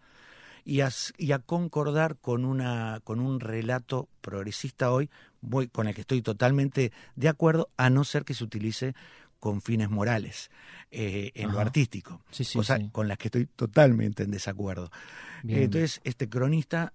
y 0.65 0.81
a, 0.81 0.89
s- 0.89 1.13
y 1.17 1.33
a 1.33 1.39
concordar 1.39 2.17
con, 2.19 2.45
una, 2.45 3.01
con 3.05 3.19
un 3.21 3.41
relato 3.41 4.09
progresista 4.21 4.93
hoy, 4.93 5.09
voy, 5.41 5.69
con 5.69 5.89
el 5.89 5.95
que 5.95 6.03
estoy 6.03 6.21
totalmente 6.23 6.93
de 7.17 7.29
acuerdo, 7.29 7.71
a 7.79 7.89
no 7.89 8.05
ser 8.05 8.25
que 8.25 8.35
se 8.35 8.45
utilice 8.45 8.95
con 9.39 9.63
fines 9.63 9.89
morales 9.89 10.51
eh, 10.91 11.31
en 11.35 11.51
lo 11.53 11.61
artístico, 11.61 12.21
Sí, 12.31 12.45
sí, 12.45 12.59
cosa 12.59 12.77
sí. 12.77 12.91
con 12.93 13.09
las 13.09 13.17
que 13.17 13.29
estoy 13.29 13.47
totalmente 13.47 14.23
en 14.25 14.31
desacuerdo. 14.31 14.91
Bien. 15.43 15.63
Entonces, 15.63 16.01
este 16.05 16.29
cronista 16.29 16.93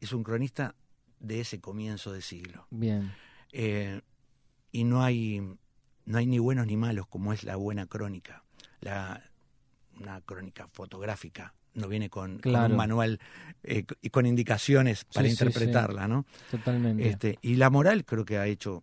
es 0.00 0.12
un 0.12 0.22
cronista 0.22 0.74
de 1.20 1.40
ese 1.40 1.58
comienzo 1.60 2.12
de 2.12 2.20
siglo. 2.20 2.66
Bien. 2.70 3.12
Eh, 3.52 4.02
y 4.72 4.84
no 4.84 5.02
hay, 5.02 5.40
no 6.10 6.18
hay 6.18 6.26
ni 6.26 6.38
buenos 6.38 6.66
ni 6.66 6.76
malos 6.76 7.06
como 7.06 7.32
es 7.32 7.44
la 7.44 7.54
buena 7.54 7.86
crónica. 7.86 8.42
La, 8.80 9.22
una 9.98 10.20
crónica 10.22 10.66
fotográfica 10.66 11.54
no 11.74 11.86
viene 11.86 12.10
con, 12.10 12.40
un 12.44 12.76
manual 12.76 13.20
eh, 13.62 13.84
y 14.02 14.10
con 14.10 14.26
indicaciones 14.26 15.04
para 15.04 15.28
Sí, 15.28 15.30
sí, 15.30 15.36
sí. 15.36 15.44
interpretarla, 15.44 16.08
¿no? 16.08 16.26
Totalmente. 16.50 17.08
Este, 17.08 17.38
y 17.42 17.54
la 17.54 17.70
moral 17.70 18.04
creo 18.04 18.24
que 18.24 18.38
ha 18.38 18.46
hecho 18.48 18.82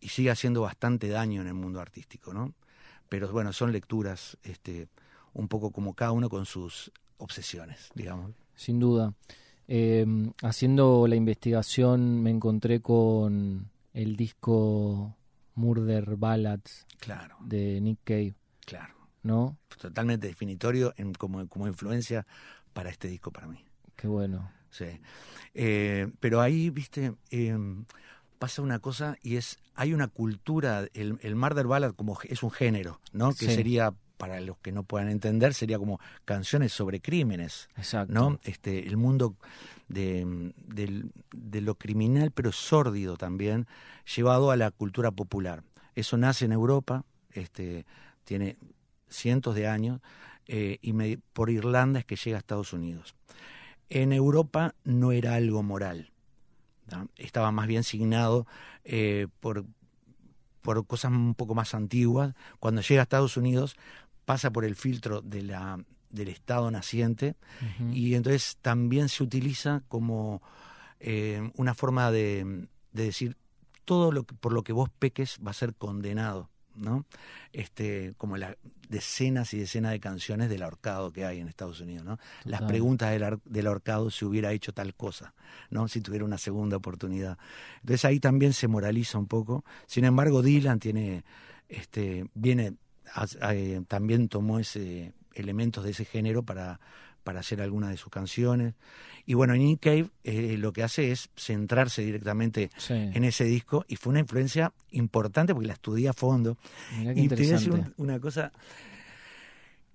y 0.00 0.08
sigue 0.08 0.30
haciendo 0.30 0.62
bastante 0.62 1.08
daño 1.08 1.42
en 1.42 1.48
el 1.48 1.54
mundo 1.54 1.78
artístico, 1.78 2.32
¿no? 2.32 2.54
Pero 3.10 3.30
bueno, 3.30 3.52
son 3.52 3.70
lecturas 3.70 4.38
este, 4.42 4.88
un 5.34 5.48
poco 5.48 5.70
como 5.72 5.92
cada 5.92 6.12
uno 6.12 6.30
con 6.30 6.46
sus 6.46 6.90
obsesiones, 7.18 7.90
digamos. 7.94 8.32
Sin 8.54 8.80
duda. 8.80 9.12
Eh, 9.68 10.06
haciendo 10.42 11.06
la 11.06 11.16
investigación 11.16 12.22
me 12.22 12.30
encontré 12.30 12.80
con 12.80 13.68
el 13.92 14.16
disco 14.16 15.14
Murder 15.56 16.16
Ballads 16.16 16.86
Claro, 16.98 17.36
de 17.40 17.80
Nick 17.80 17.98
Cave, 18.04 18.34
claro. 18.64 18.94
¿no? 19.22 19.58
Totalmente 19.80 20.28
definitorio 20.28 20.94
en, 20.96 21.12
como, 21.14 21.48
como 21.48 21.66
influencia 21.66 22.26
para 22.72 22.90
este 22.90 23.08
disco 23.08 23.32
para 23.32 23.48
mí. 23.48 23.64
Qué 23.96 24.06
bueno. 24.06 24.50
Sí. 24.70 25.00
Eh, 25.54 26.08
pero 26.20 26.40
ahí, 26.40 26.70
viste, 26.70 27.14
eh, 27.30 27.56
pasa 28.38 28.62
una 28.62 28.78
cosa 28.78 29.16
y 29.22 29.36
es, 29.36 29.58
hay 29.74 29.94
una 29.94 30.08
cultura, 30.08 30.86
el, 30.94 31.18
el 31.22 31.34
murder 31.34 31.66
ballad 31.66 31.94
como 31.94 32.18
es 32.22 32.42
un 32.42 32.50
género, 32.50 33.00
¿no? 33.12 33.30
Que 33.30 33.46
Sí. 33.46 33.54
sería, 33.54 33.94
para 34.16 34.40
los 34.40 34.56
que 34.58 34.72
no 34.72 34.82
puedan 34.82 35.08
entender, 35.08 35.52
sería 35.54 35.78
como 35.78 36.00
canciones 36.24 36.72
sobre 36.72 37.00
crímenes, 37.00 37.68
Exacto. 37.76 38.12
¿no? 38.12 38.40
Este, 38.44 38.86
el 38.86 38.96
mundo 38.96 39.34
de, 39.88 40.52
del- 40.66 41.10
de 41.32 41.60
lo 41.60 41.74
criminal, 41.76 42.30
pero 42.30 42.52
sórdido 42.52 43.16
también, 43.16 43.66
llevado 44.16 44.50
a 44.50 44.56
la 44.56 44.70
cultura 44.70 45.10
popular. 45.10 45.62
Eso 45.94 46.16
nace 46.16 46.44
en 46.46 46.52
Europa, 46.52 47.04
este, 47.32 47.84
tiene 48.24 48.56
cientos 49.08 49.54
de 49.54 49.68
años, 49.68 50.00
eh, 50.48 50.78
y 50.82 50.92
me- 50.92 51.18
por 51.32 51.50
Irlanda 51.50 51.98
es 52.00 52.04
que 52.06 52.16
llega 52.16 52.36
a 52.36 52.40
Estados 52.40 52.72
Unidos. 52.72 53.14
En 53.88 54.12
Europa 54.12 54.74
no 54.84 55.12
era 55.12 55.34
algo 55.34 55.62
moral, 55.62 56.10
¿no? 56.90 57.08
estaba 57.16 57.52
más 57.52 57.66
bien 57.66 57.84
signado 57.84 58.46
eh, 58.84 59.26
por, 59.40 59.64
por 60.62 60.84
cosas 60.86 61.12
un 61.12 61.34
poco 61.34 61.54
más 61.54 61.74
antiguas. 61.74 62.34
Cuando 62.58 62.80
llega 62.80 63.02
a 63.02 63.04
Estados 63.04 63.36
Unidos 63.36 63.76
pasa 64.26 64.50
por 64.50 64.66
el 64.66 64.74
filtro 64.74 65.22
de 65.22 65.42
la, 65.42 65.82
del 66.10 66.28
Estado 66.28 66.70
naciente 66.70 67.36
y 67.92 68.14
entonces 68.14 68.58
también 68.60 69.08
se 69.08 69.22
utiliza 69.22 69.82
como 69.88 70.42
eh, 71.00 71.50
una 71.56 71.74
forma 71.74 72.10
de, 72.10 72.68
de 72.92 73.04
decir 73.04 73.36
todo 73.86 74.12
lo 74.12 74.24
que, 74.24 74.34
por 74.34 74.52
lo 74.52 74.62
que 74.62 74.72
vos 74.74 74.90
peques 74.98 75.38
va 75.46 75.52
a 75.52 75.54
ser 75.54 75.74
condenado, 75.74 76.50
¿no? 76.74 77.06
Este, 77.52 78.14
como 78.18 78.36
la 78.36 78.56
decenas 78.88 79.54
y 79.54 79.58
decenas 79.58 79.92
de 79.92 80.00
canciones 80.00 80.48
del 80.48 80.62
ahorcado 80.62 81.12
que 81.12 81.24
hay 81.24 81.40
en 81.40 81.48
Estados 81.48 81.80
Unidos, 81.80 82.04
¿no? 82.04 82.18
Las 82.44 82.62
preguntas 82.62 83.10
del, 83.10 83.38
del 83.44 83.66
ahorcado 83.66 84.10
si 84.10 84.24
hubiera 84.24 84.52
hecho 84.52 84.72
tal 84.72 84.94
cosa, 84.94 85.34
¿no? 85.70 85.88
Si 85.88 86.00
tuviera 86.00 86.24
una 86.24 86.38
segunda 86.38 86.76
oportunidad. 86.76 87.38
Entonces 87.80 88.04
ahí 88.04 88.20
también 88.20 88.52
se 88.52 88.68
moraliza 88.68 89.18
un 89.18 89.26
poco. 89.26 89.64
Sin 89.86 90.04
embargo, 90.04 90.42
Dylan 90.42 90.80
tiene, 90.80 91.24
este, 91.68 92.26
viene, 92.34 92.74
también 93.88 94.28
tomó 94.28 94.58
ese 94.58 95.12
elementos 95.34 95.84
de 95.84 95.90
ese 95.90 96.04
género 96.06 96.42
para, 96.42 96.80
para 97.22 97.40
hacer 97.40 97.60
algunas 97.60 97.90
de 97.90 97.96
sus 97.98 98.10
canciones. 98.10 98.74
Y 99.26 99.34
bueno, 99.34 99.54
Nick 99.54 99.80
Cave 99.80 100.08
eh, 100.24 100.56
lo 100.58 100.72
que 100.72 100.82
hace 100.82 101.10
es 101.12 101.28
centrarse 101.36 102.02
directamente 102.02 102.70
Sí. 102.78 102.94
en 102.94 103.22
ese 103.24 103.44
disco 103.44 103.84
y 103.88 103.96
fue 103.96 104.10
una 104.12 104.20
influencia 104.20 104.72
importante 104.92 105.52
porque 105.52 105.66
la 105.66 105.74
estudié 105.74 106.08
a 106.08 106.12
fondo. 106.14 106.56
Mirá 106.98 107.12
qué 107.14 107.20
Y 107.20 107.28
te 107.28 107.34
voy 107.36 107.48
a 107.48 107.52
decir 107.52 107.72
un- 107.72 107.92
una 107.98 108.18
cosa 108.20 108.50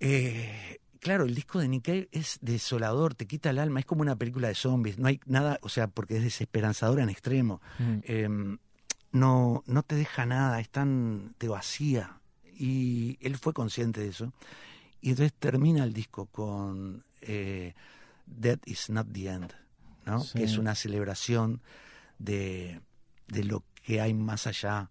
eh, 0.00 0.78
claro, 1.00 1.24
el 1.24 1.34
disco 1.34 1.58
de 1.60 1.68
Nick 1.68 1.84
Cave 1.86 2.08
es 2.12 2.38
desolador, 2.40 3.14
te 3.14 3.26
quita 3.26 3.50
el 3.50 3.58
alma, 3.58 3.80
es 3.80 3.86
como 3.86 4.02
una 4.02 4.16
película 4.16 4.48
de 4.48 4.54
zombies, 4.54 4.98
no 4.98 5.08
hay 5.08 5.20
nada, 5.26 5.58
o 5.62 5.68
sea, 5.68 5.86
porque 5.88 6.16
es 6.16 6.22
desesperanzador 6.24 7.00
en 7.00 7.08
extremo. 7.08 7.60
Mm. 7.78 7.98
Em, 8.04 8.58
no, 9.12 9.62
no 9.66 9.82
te 9.82 9.94
deja 9.94 10.24
nada, 10.26 10.60
es 10.60 10.70
tan, 10.70 11.34
te 11.38 11.48
vacía. 11.48 12.18
Y 12.62 13.18
él 13.20 13.36
fue 13.38 13.52
consciente 13.52 14.00
de 14.00 14.08
eso. 14.08 14.32
Y 15.00 15.10
entonces 15.10 15.32
termina 15.36 15.82
el 15.82 15.92
disco 15.92 16.26
con 16.26 17.02
eh, 17.22 17.74
Death 18.26 18.60
is 18.66 18.88
not 18.88 19.08
the 19.12 19.28
end, 19.28 19.52
¿no? 20.06 20.20
Sí. 20.20 20.38
Que 20.38 20.44
es 20.44 20.56
una 20.58 20.74
celebración 20.76 21.60
de, 22.18 22.80
de 23.26 23.42
lo 23.44 23.64
que 23.84 24.00
hay 24.00 24.14
más 24.14 24.46
allá, 24.46 24.90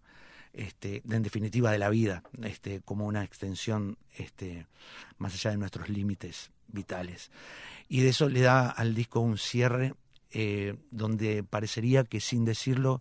este, 0.52 1.00
de- 1.04 1.16
en 1.16 1.22
definitiva 1.22 1.70
de 1.72 1.78
la 1.78 1.88
vida, 1.88 2.22
este, 2.42 2.80
como 2.82 3.06
una 3.06 3.24
extensión 3.24 3.96
este, 4.18 4.66
más 5.16 5.32
allá 5.32 5.52
de 5.52 5.56
nuestros 5.56 5.88
límites 5.88 6.50
vitales. 6.68 7.30
Y 7.88 8.00
de 8.02 8.10
eso 8.10 8.28
le 8.28 8.40
da 8.42 8.68
al 8.68 8.94
disco 8.94 9.20
un 9.20 9.38
cierre 9.38 9.94
eh, 10.30 10.74
donde 10.90 11.42
parecería 11.42 12.04
que 12.04 12.20
sin 12.20 12.44
decirlo, 12.44 13.00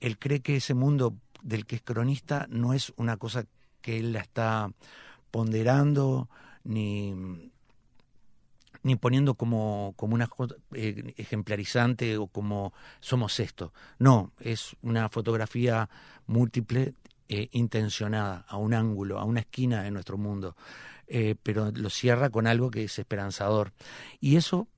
él 0.00 0.18
cree 0.18 0.40
que 0.40 0.56
ese 0.56 0.72
mundo 0.72 1.14
del 1.42 1.66
que 1.66 1.76
es 1.76 1.82
cronista 1.82 2.46
no 2.50 2.72
es 2.72 2.94
una 2.96 3.18
cosa 3.18 3.44
que 3.80 3.98
él 3.98 4.12
la 4.12 4.20
está 4.20 4.70
ponderando 5.30 6.28
ni, 6.64 7.14
ni 8.82 8.96
poniendo 8.96 9.34
como, 9.34 9.94
como 9.96 10.14
una 10.14 10.28
eh, 10.72 11.14
ejemplarizante 11.16 12.16
o 12.16 12.26
como 12.26 12.72
somos 13.00 13.40
esto. 13.40 13.72
No, 13.98 14.32
es 14.40 14.76
una 14.82 15.08
fotografía 15.08 15.88
múltiple, 16.26 16.94
eh, 17.28 17.48
intencionada, 17.52 18.44
a 18.48 18.56
un 18.56 18.74
ángulo, 18.74 19.18
a 19.18 19.24
una 19.24 19.40
esquina 19.40 19.82
de 19.82 19.90
nuestro 19.90 20.18
mundo, 20.18 20.56
Eh, 21.12 21.34
pero 21.42 21.72
lo 21.72 21.90
cierra 21.90 22.30
con 22.30 22.46
algo 22.46 22.70
que 22.70 22.84
es 22.84 22.98
esperanzador. 22.98 23.72
Y 24.20 24.36
eso 24.36 24.68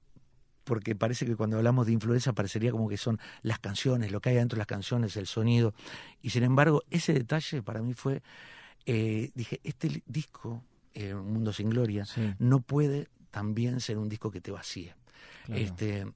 porque 0.65 0.95
parece 0.95 1.27
que 1.27 1.37
cuando 1.37 1.59
hablamos 1.59 1.85
de 1.87 1.93
influencia 1.93 2.33
parecería 2.33 2.71
como 2.71 2.89
que 2.89 2.97
son 2.97 3.19
las 3.43 3.59
canciones, 3.59 4.11
lo 4.13 4.21
que 4.21 4.31
hay 4.31 4.37
dentro 4.37 4.57
de 4.57 4.61
las 4.61 4.67
canciones, 4.67 5.17
el 5.17 5.27
sonido. 5.27 5.75
Y 6.23 6.31
sin 6.31 6.45
embargo, 6.45 6.83
ese 6.89 7.13
detalle 7.13 7.63
para 7.63 7.83
mí 7.83 7.93
fue, 7.95 8.23
eh, 8.87 9.31
dije, 9.35 9.61
este 9.65 10.03
disco, 10.07 10.63
eh, 10.95 11.15
Un 11.15 11.33
Mundo 11.33 11.53
Sin 11.53 11.71
Gloria, 11.71 12.05
Sí. 12.05 12.35
no 12.39 12.61
puede 12.61 13.09
también 13.31 13.81
ser 13.81 13.99
un 13.99 14.09
disco 14.09 14.31
que 14.31 14.41
te 14.41 14.51
vacíe. 14.51 14.95
Claro. 15.47 15.61
Este, 15.61 16.07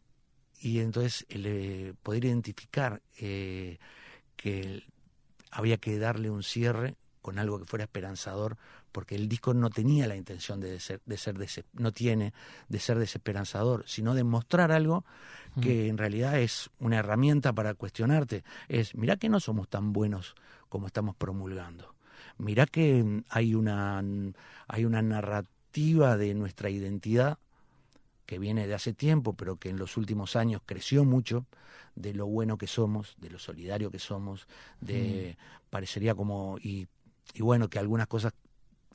y 0.60 0.80
entonces 0.80 1.26
el, 1.28 1.46
eh, 1.46 1.94
poder 2.02 2.24
identificar 2.24 3.02
eh, 3.18 3.78
que 4.36 4.82
había 5.50 5.78
que 5.78 5.98
darle 5.98 6.30
un 6.30 6.42
cierre 6.42 6.96
con 7.22 7.38
algo 7.38 7.58
que 7.58 7.64
fuera 7.64 7.84
esperanzador, 7.84 8.56
porque 8.92 9.16
el 9.16 9.28
disco 9.28 9.52
no 9.52 9.68
tenía 9.68 10.06
la 10.06 10.14
intención 10.14 10.60
de 10.60 10.78
ser, 10.78 11.00
de 11.04 11.16
ser 11.16 11.64
no 11.72 11.92
tiene 11.92 12.32
de 12.68 12.78
ser 12.78 12.98
desesperanzador, 12.98 13.84
sino 13.86 14.14
de 14.14 14.22
mostrar 14.22 14.70
algo 14.70 15.04
que 15.60 15.88
en 15.88 15.98
realidad 15.98 16.38
es 16.38 16.70
una 16.78 16.98
herramienta 16.98 17.52
para 17.52 17.74
cuestionarte. 17.74 18.44
Es, 18.68 18.94
mirá 18.94 19.16
que 19.16 19.28
no 19.28 19.40
somos 19.40 19.68
tan 19.68 19.92
buenos 19.92 20.34
como 20.68 20.86
estamos 20.86 21.16
promulgando. 21.16 21.95
Mirá 22.38 22.66
que 22.66 23.02
mm, 23.02 23.24
hay 23.28 23.54
una, 23.54 24.02
hay 24.68 24.84
una 24.84 25.02
narrativa 25.02 26.16
de 26.16 26.34
nuestra 26.34 26.70
identidad 26.70 27.38
que 28.26 28.38
viene 28.38 28.66
de 28.66 28.74
hace 28.74 28.92
tiempo, 28.92 29.34
pero 29.34 29.56
que 29.56 29.68
en 29.68 29.78
los 29.78 29.96
últimos 29.96 30.34
años 30.36 30.60
creció 30.66 31.04
mucho, 31.04 31.46
de 31.94 32.12
lo 32.12 32.26
bueno 32.26 32.58
que 32.58 32.66
somos, 32.66 33.14
de 33.18 33.30
lo 33.30 33.38
solidario 33.38 33.90
que 33.90 33.98
somos, 33.98 34.48
de 34.80 35.36
parecería 35.70 36.14
como, 36.14 36.58
y, 36.60 36.88
y 37.34 37.42
bueno, 37.42 37.68
que 37.70 37.78
algunas 37.78 38.06
cosas 38.08 38.32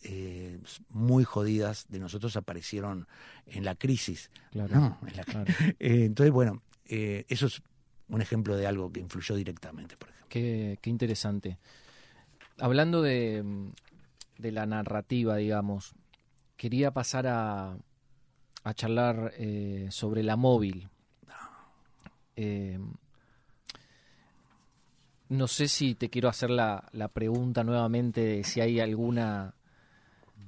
eh, 0.03 0.59
muy 0.89 1.23
jodidas 1.23 1.85
de 1.89 1.99
nosotros 1.99 2.35
aparecieron 2.35 3.07
en 3.45 3.63
la 3.65 3.75
crisis. 3.75 4.29
Claro, 4.51 4.75
¿no? 4.79 4.97
En 5.07 5.15
la- 5.17 5.23
claro. 5.23 5.51
Eh, 5.79 6.05
entonces, 6.05 6.31
bueno, 6.33 6.61
eh, 6.85 7.25
eso 7.29 7.45
es 7.47 7.61
un 8.09 8.21
ejemplo 8.21 8.55
de 8.57 8.67
algo 8.67 8.91
que 8.91 8.99
influyó 8.99 9.35
directamente, 9.35 9.95
por 9.95 10.09
ejemplo. 10.09 10.27
Qué, 10.29 10.77
qué 10.81 10.89
interesante. 10.89 11.57
Hablando 12.59 13.01
de, 13.01 13.43
de 14.37 14.51
la 14.51 14.65
narrativa, 14.65 15.37
digamos, 15.37 15.93
quería 16.57 16.91
pasar 16.91 17.27
a, 17.27 17.77
a 18.63 18.73
charlar 18.73 19.33
eh, 19.37 19.87
sobre 19.91 20.23
la 20.23 20.35
móvil. 20.35 20.89
Eh, 22.35 22.79
no 25.29 25.47
sé 25.47 25.67
si 25.67 25.95
te 25.95 26.09
quiero 26.09 26.29
hacer 26.29 26.49
la, 26.49 26.89
la 26.91 27.07
pregunta 27.07 27.63
nuevamente 27.63 28.21
de 28.21 28.43
si 28.43 28.61
hay 28.61 28.79
alguna 28.79 29.55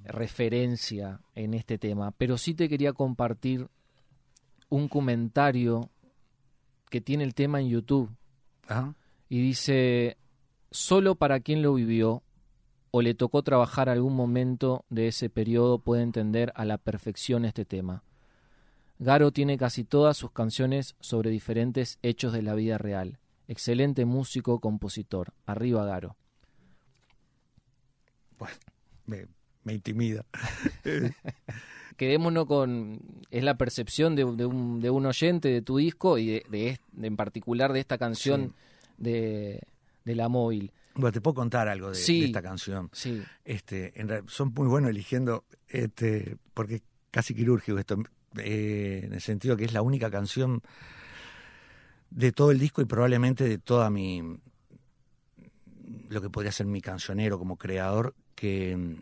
referencia 0.06 1.22
en 1.36 1.54
este 1.54 1.78
tema, 1.78 2.12
pero 2.12 2.38
sí 2.38 2.54
te 2.54 2.68
quería 2.68 2.94
compartir 2.94 3.70
un 4.70 4.88
comentario 4.88 5.90
que 6.90 7.00
tiene 7.00 7.24
el 7.24 7.34
tema 7.34 7.62
en 7.62 7.70
YouTube 7.70 8.10
Ajá. 8.68 8.94
y 9.30 9.42
dice, 9.42 10.18
solo 10.74 11.16
para 11.16 11.40
quien 11.40 11.62
lo 11.62 11.76
vivió 11.76 12.24
o 12.90 13.02
le 13.02 13.14
tocó 13.14 13.44
trabajar 13.44 13.90
algún 13.90 14.16
momento 14.16 14.86
de 14.90 15.08
ese 15.08 15.30
periodo 15.30 15.80
puede 15.80 16.02
entender 16.02 16.52
a 16.56 16.66
la 16.66 16.78
perfección 16.78 17.46
este 17.46 17.64
tema. 17.64 18.04
Garo 19.00 19.32
tiene 19.32 19.58
casi 19.58 19.84
todas 19.84 20.18
sus 20.18 20.32
canciones 20.32 20.96
sobre 21.00 21.30
diferentes 21.30 22.00
hechos 22.02 22.34
de 22.34 22.42
la 22.42 22.56
vida 22.56 22.78
real. 22.78 23.20
Excelente 23.48 24.06
músico, 24.06 24.60
compositor. 24.60 25.34
Arriba 25.46 25.86
Garo. 25.86 26.16
Bueno, 28.40 28.56
me, 29.06 29.28
me 29.64 29.74
intimida. 29.74 30.26
Quedémonos 31.98 32.46
con... 32.48 33.00
Es 33.30 33.44
la 33.44 33.58
percepción 33.58 34.16
de, 34.16 34.26
de 34.26 34.46
un, 34.46 34.82
de 34.82 34.90
un 34.90 35.06
oyente 35.06 35.50
de 35.50 35.62
tu 35.62 35.78
disco 35.78 36.18
y 36.18 36.42
de, 36.50 36.80
en 37.00 37.16
particular 37.16 37.74
de 37.74 37.80
esta 37.80 37.98
canción 37.98 38.54
de, 38.98 39.62
de 40.06 40.16
La 40.16 40.30
Móvil. 40.30 40.72
Bueno, 40.96 41.12
te 41.12 41.22
puedo 41.22 41.34
contar 41.36 41.68
algo 41.68 41.90
de, 41.90 41.96
Sí. 41.96 42.20
de 42.22 42.26
esta 42.28 42.42
canción. 42.42 42.90
Sí, 42.94 43.24
Este, 43.46 44.00
en 44.00 44.28
son 44.28 44.54
muy 44.54 44.68
buenos 44.68 44.90
eligiendo, 44.92 45.46
este, 45.68 46.38
porque 46.54 46.76
es 46.76 46.84
casi 47.12 47.34
quirúrgico 47.34 47.80
esto, 47.80 47.98
eh, 48.38 49.02
en 49.06 49.14
el 49.14 49.22
sentido 49.22 49.58
que 49.58 49.66
es 49.66 49.74
la 49.74 49.82
única 49.82 50.10
canción 50.12 50.62
de 52.10 52.32
todo 52.32 52.52
el 52.52 52.60
disco 52.60 52.82
y 52.82 52.86
probablemente 52.86 53.44
de 53.44 53.58
toda 53.58 53.90
mi, 53.90 54.22
lo 56.10 56.22
que 56.22 56.30
podría 56.30 56.52
ser 56.52 56.68
mi 56.68 56.82
cancionero 56.82 57.40
como 57.40 57.58
creador, 57.58 58.14
que, 58.36 58.98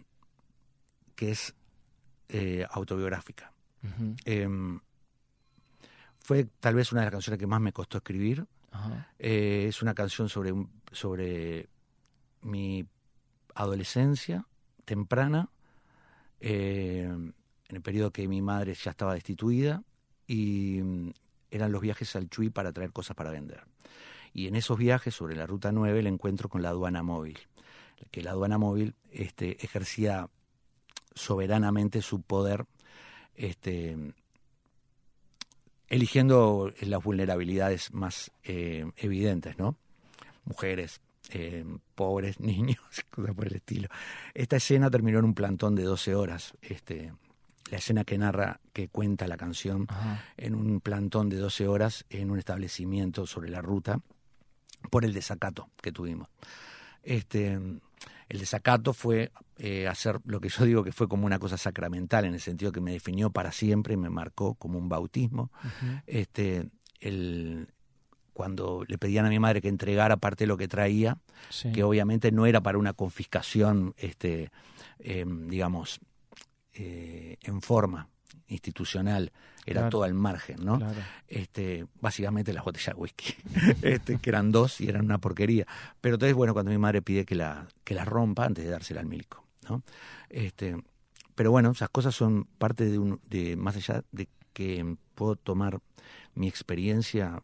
que 1.16 1.32
es 1.32 1.54
eh, 2.30 2.66
autobiográfica. 2.70 3.52
Em, 4.26 4.80
fue 6.20 6.46
tal 6.60 6.76
vez 6.76 6.92
una 6.92 7.02
de 7.02 7.06
las 7.08 7.12
canciones 7.14 7.40
que 7.40 7.48
más 7.48 7.60
me 7.60 7.74
costó 7.74 7.98
escribir. 7.98 8.46
Eh, 9.20 9.66
es 9.68 9.82
una 9.82 9.94
canción 9.94 10.30
sobre, 10.30 10.54
sobre 10.92 11.70
mi 12.42 12.86
adolescencia 13.54 14.46
temprana, 14.86 15.50
eh, 16.40 17.08
en 17.08 17.34
el 17.76 17.82
periodo 17.82 18.12
que 18.12 18.28
mi 18.28 18.42
madre 18.42 18.74
ya 18.74 18.92
estaba 18.92 19.14
destituida 19.14 19.84
y 20.28 20.80
mm, 20.82 21.12
eran 21.52 21.72
los 21.72 21.82
viajes 21.82 22.16
al 22.16 22.30
Chuy 22.30 22.50
para 22.50 22.72
traer 22.72 22.92
cosas 22.92 23.16
para 23.16 23.32
vender. 23.32 23.64
Y 24.34 24.48
en 24.48 24.56
esos 24.56 24.78
viajes 24.78 25.14
sobre 25.14 25.36
la 25.36 25.46
Ruta 25.46 25.72
9 25.72 26.00
el 26.00 26.08
encuentro 26.08 26.50
con 26.50 26.62
la 26.62 26.70
aduana 26.70 27.04
móvil, 27.04 27.38
que 28.10 28.22
la 28.22 28.32
aduana 28.32 28.58
móvil 28.58 28.96
este, 29.12 29.64
ejercía 29.64 30.30
soberanamente 31.14 32.02
su 32.02 32.22
poder 32.22 32.66
este, 33.36 34.14
eligiendo 35.92 36.72
las 36.80 37.04
vulnerabilidades 37.04 37.94
más 37.94 38.32
eh, 38.44 38.90
evidentes, 38.96 39.60
¿no? 39.60 39.76
Mujeres, 40.46 41.02
eh, 41.32 41.66
pobres, 41.96 42.40
niños, 42.40 42.80
cosas 43.10 43.36
por 43.36 43.48
el 43.48 43.56
estilo. 43.56 43.90
Esta 44.34 44.56
escena 44.56 44.90
terminó 44.90 45.20
en 45.20 45.26
un 45.26 45.34
plantón 45.34 45.76
de 45.76 45.84
12 45.84 46.16
horas. 46.16 46.54
Este, 46.62 47.12
la 47.70 47.78
escena 47.78 48.06
que 48.06 48.18
narra, 48.18 48.62
que 48.72 48.88
cuenta 48.88 49.28
la 49.28 49.36
canción, 49.36 49.86
Ajá. 49.90 50.24
en 50.38 50.56
un 50.56 50.80
plantón 50.80 51.28
de 51.28 51.36
12 51.36 51.68
horas 51.68 52.06
en 52.10 52.32
un 52.32 52.40
establecimiento 52.40 53.28
sobre 53.28 53.50
la 53.50 53.62
ruta 53.62 54.00
por 54.90 55.04
el 55.04 55.14
desacato 55.14 55.70
que 55.82 55.92
tuvimos. 55.92 56.30
Este, 57.04 57.60
el 58.30 58.40
desacato 58.40 58.94
fue 58.94 59.32
eh, 59.58 59.88
hacer 59.88 60.20
lo 60.26 60.40
que 60.40 60.50
yo 60.50 60.66
digo 60.66 60.84
que 60.84 60.92
fue 60.92 61.08
como 61.08 61.26
una 61.26 61.38
cosa 61.40 61.58
sacramental, 61.58 62.26
en 62.26 62.34
el 62.34 62.40
sentido 62.40 62.72
que 62.72 62.82
me 62.82 62.92
definió 62.92 63.30
para 63.30 63.52
siempre 63.52 63.94
y 63.94 63.98
me 63.98 64.10
marcó 64.10 64.56
como 64.56 64.78
un 64.80 64.88
bautismo. 64.90 65.52
Este, 66.08 66.70
el, 67.00 67.68
cuando 68.34 68.84
le 68.88 68.98
pedían 68.98 69.26
a 69.26 69.30
mi 69.30 69.40
madre 69.40 69.62
que 69.62 69.68
entregara 69.68 70.18
parte 70.18 70.44
de 70.46 70.48
lo 70.48 70.58
que 70.58 70.68
traía, 70.68 71.18
Sí. 71.50 71.72
que 71.72 71.84
obviamente 71.84 72.32
no 72.32 72.46
era 72.46 72.62
para 72.62 72.78
una 72.78 72.94
confiscación, 72.94 73.94
este, 73.98 74.52
eh, 75.00 75.26
digamos, 75.28 76.00
eh, 76.74 77.38
en 77.42 77.62
forma 77.62 78.08
institucional, 78.48 79.32
era 79.66 79.82
Claro. 79.82 79.90
todo 79.90 80.04
al 80.04 80.14
margen, 80.14 80.64
¿no? 80.66 80.78
Claro. 80.78 81.00
Este, 81.28 81.86
básicamente 82.00 82.52
las 82.54 82.64
botellas 82.64 82.96
de 82.96 83.02
whisky, 83.02 83.34
este, 83.82 84.18
que 84.20 84.30
eran 84.30 84.52
dos 84.52 84.82
y 84.82 84.88
eran 84.90 85.06
una 85.06 85.18
porquería. 85.20 85.66
Pero 86.02 86.16
entonces, 86.16 86.36
bueno, 86.36 86.54
cuando 86.54 86.72
mi 86.72 86.78
madre 86.78 87.02
pide 87.02 87.26
que 87.26 87.36
la, 87.36 87.68
que 87.84 87.94
la 87.94 88.06
rompa 88.06 88.46
antes 88.46 88.64
de 88.66 88.72
dársela 88.72 89.00
al 89.02 89.08
milico, 89.08 89.46
¿no? 89.70 89.84
Este, 90.30 90.76
pero 91.36 91.52
bueno, 91.52 91.72
esas 91.72 91.90
cosas 91.90 92.16
son 92.16 92.46
parte 92.58 92.86
de 92.86 93.00
un, 93.00 93.20
de 93.30 93.56
más 93.56 93.76
allá 93.76 94.04
de 94.12 94.28
que 94.54 94.98
puedo 95.16 95.36
tomar 95.36 95.80
mi 96.36 96.48
experiencia, 96.48 97.42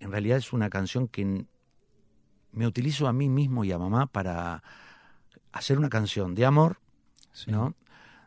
en 0.00 0.10
realidad 0.10 0.38
es 0.38 0.52
una 0.52 0.68
canción 0.70 1.08
que 1.08 1.44
me 2.52 2.66
utilizo 2.66 3.08
a 3.08 3.12
mí 3.12 3.28
mismo 3.28 3.64
y 3.64 3.72
a 3.72 3.78
mamá 3.78 4.06
para 4.06 4.62
hacer 5.52 5.78
una 5.78 5.88
canción 5.88 6.34
de 6.34 6.44
amor, 6.44 6.78
¿no? 7.46 7.74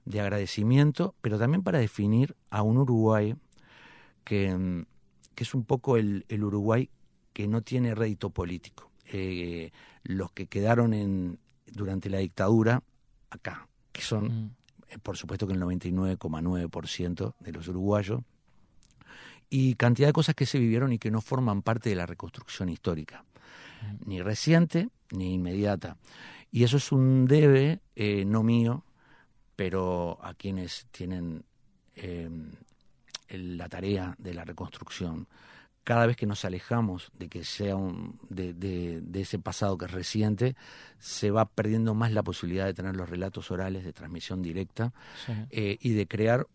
De 0.08 0.22
agradecimiento, 0.22 1.16
pero 1.22 1.38
también 1.38 1.64
para 1.64 1.80
definir 1.80 2.36
a 2.50 2.62
un 2.62 2.78
Uruguay 2.78 3.36
que, 4.24 4.86
que 5.36 5.44
es 5.44 5.54
un 5.54 5.66
poco 5.66 5.98
el, 5.98 6.26
el, 6.30 6.44
Uruguay 6.44 6.90
que 7.34 7.48
no 7.48 7.62
tiene 7.62 7.94
rédito 7.94 8.30
político. 8.30 8.90
Eh, 9.12 9.72
los 10.04 10.32
que 10.32 10.48
quedaron 10.48 10.94
en, 10.94 11.40
durante 11.66 12.10
la 12.10 12.20
dictadura 12.20 12.82
acá, 13.30 13.68
que 13.92 14.02
son, 14.02 14.26
mm. 14.26 14.52
eh, 14.90 14.98
por 15.04 15.18
supuesto 15.18 15.46
que 15.46 15.54
el 15.54 15.62
99,9% 15.62 17.36
de 17.40 17.52
los 17.52 17.68
uruguayos, 17.68 18.22
y 19.50 19.76
cantidad 19.76 20.08
de 20.08 20.14
cosas 20.14 20.36
que 20.36 20.46
se 20.46 20.60
vivieron 20.60 20.92
y 20.92 21.00
que 21.00 21.12
no 21.12 21.22
forman 21.22 21.62
parte 21.62 21.90
de 21.90 21.96
la 21.96 22.06
reconstrucción 22.06 22.70
histórica, 22.70 23.26
mm. 23.82 24.10
ni 24.10 24.22
reciente 24.22 24.90
ni 25.12 25.34
inmediata. 25.34 25.98
Y 26.50 26.64
eso 26.64 26.78
es 26.78 26.94
un 26.94 27.26
debe, 27.26 27.82
eh, 27.96 28.24
no 28.26 28.42
mío, 28.44 28.86
pero 29.58 30.20
a 30.22 30.36
quienes 30.36 30.86
tienen 30.92 31.44
eh, 31.96 32.30
la 33.30 33.68
tarea 33.68 34.16
de 34.20 34.34
la 34.34 34.46
reconstrucción. 34.46 35.28
Cada 35.84 36.06
vez 36.06 36.16
que 36.16 36.28
nos 36.28 36.46
alejamos 36.46 37.12
de 37.18 37.28
que 37.28 37.44
sea 37.44 37.76
un, 37.76 38.20
de, 38.30 38.54
de, 38.54 39.20
ese 39.20 39.40
pasado 39.40 39.78
que 39.78 39.86
es 39.86 39.92
reciente, 39.92 40.56
se 41.00 41.32
va 41.32 41.46
perdiendo 41.46 41.96
más 41.96 42.12
la 42.12 42.24
posibilidad 42.24 42.66
de 42.66 42.74
tener 42.74 42.96
los 42.96 43.10
relatos 43.10 43.50
orales 43.50 43.84
de 43.84 43.94
transmisión 43.94 44.42
directa 44.44 44.94
eh, 45.50 45.78
y 45.82 45.94
de 45.94 46.08
crear 46.08 46.46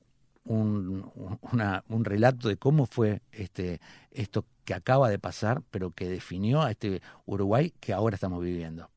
un, 0.44 1.10
una, 1.50 1.82
un 1.88 2.04
relato 2.04 2.48
de 2.48 2.56
cómo 2.56 2.86
fue 2.86 3.22
este, 3.32 3.80
esto 4.12 4.44
que 4.64 4.74
acaba 4.74 5.08
de 5.08 5.18
pasar, 5.18 5.62
pero 5.72 5.90
que 5.90 6.08
definió 6.08 6.62
a 6.62 6.70
este 6.70 7.02
Uruguay 7.26 7.72
que 7.80 7.92
ahora 7.92 8.14
estamos 8.14 8.44
viviendo. 8.44 8.91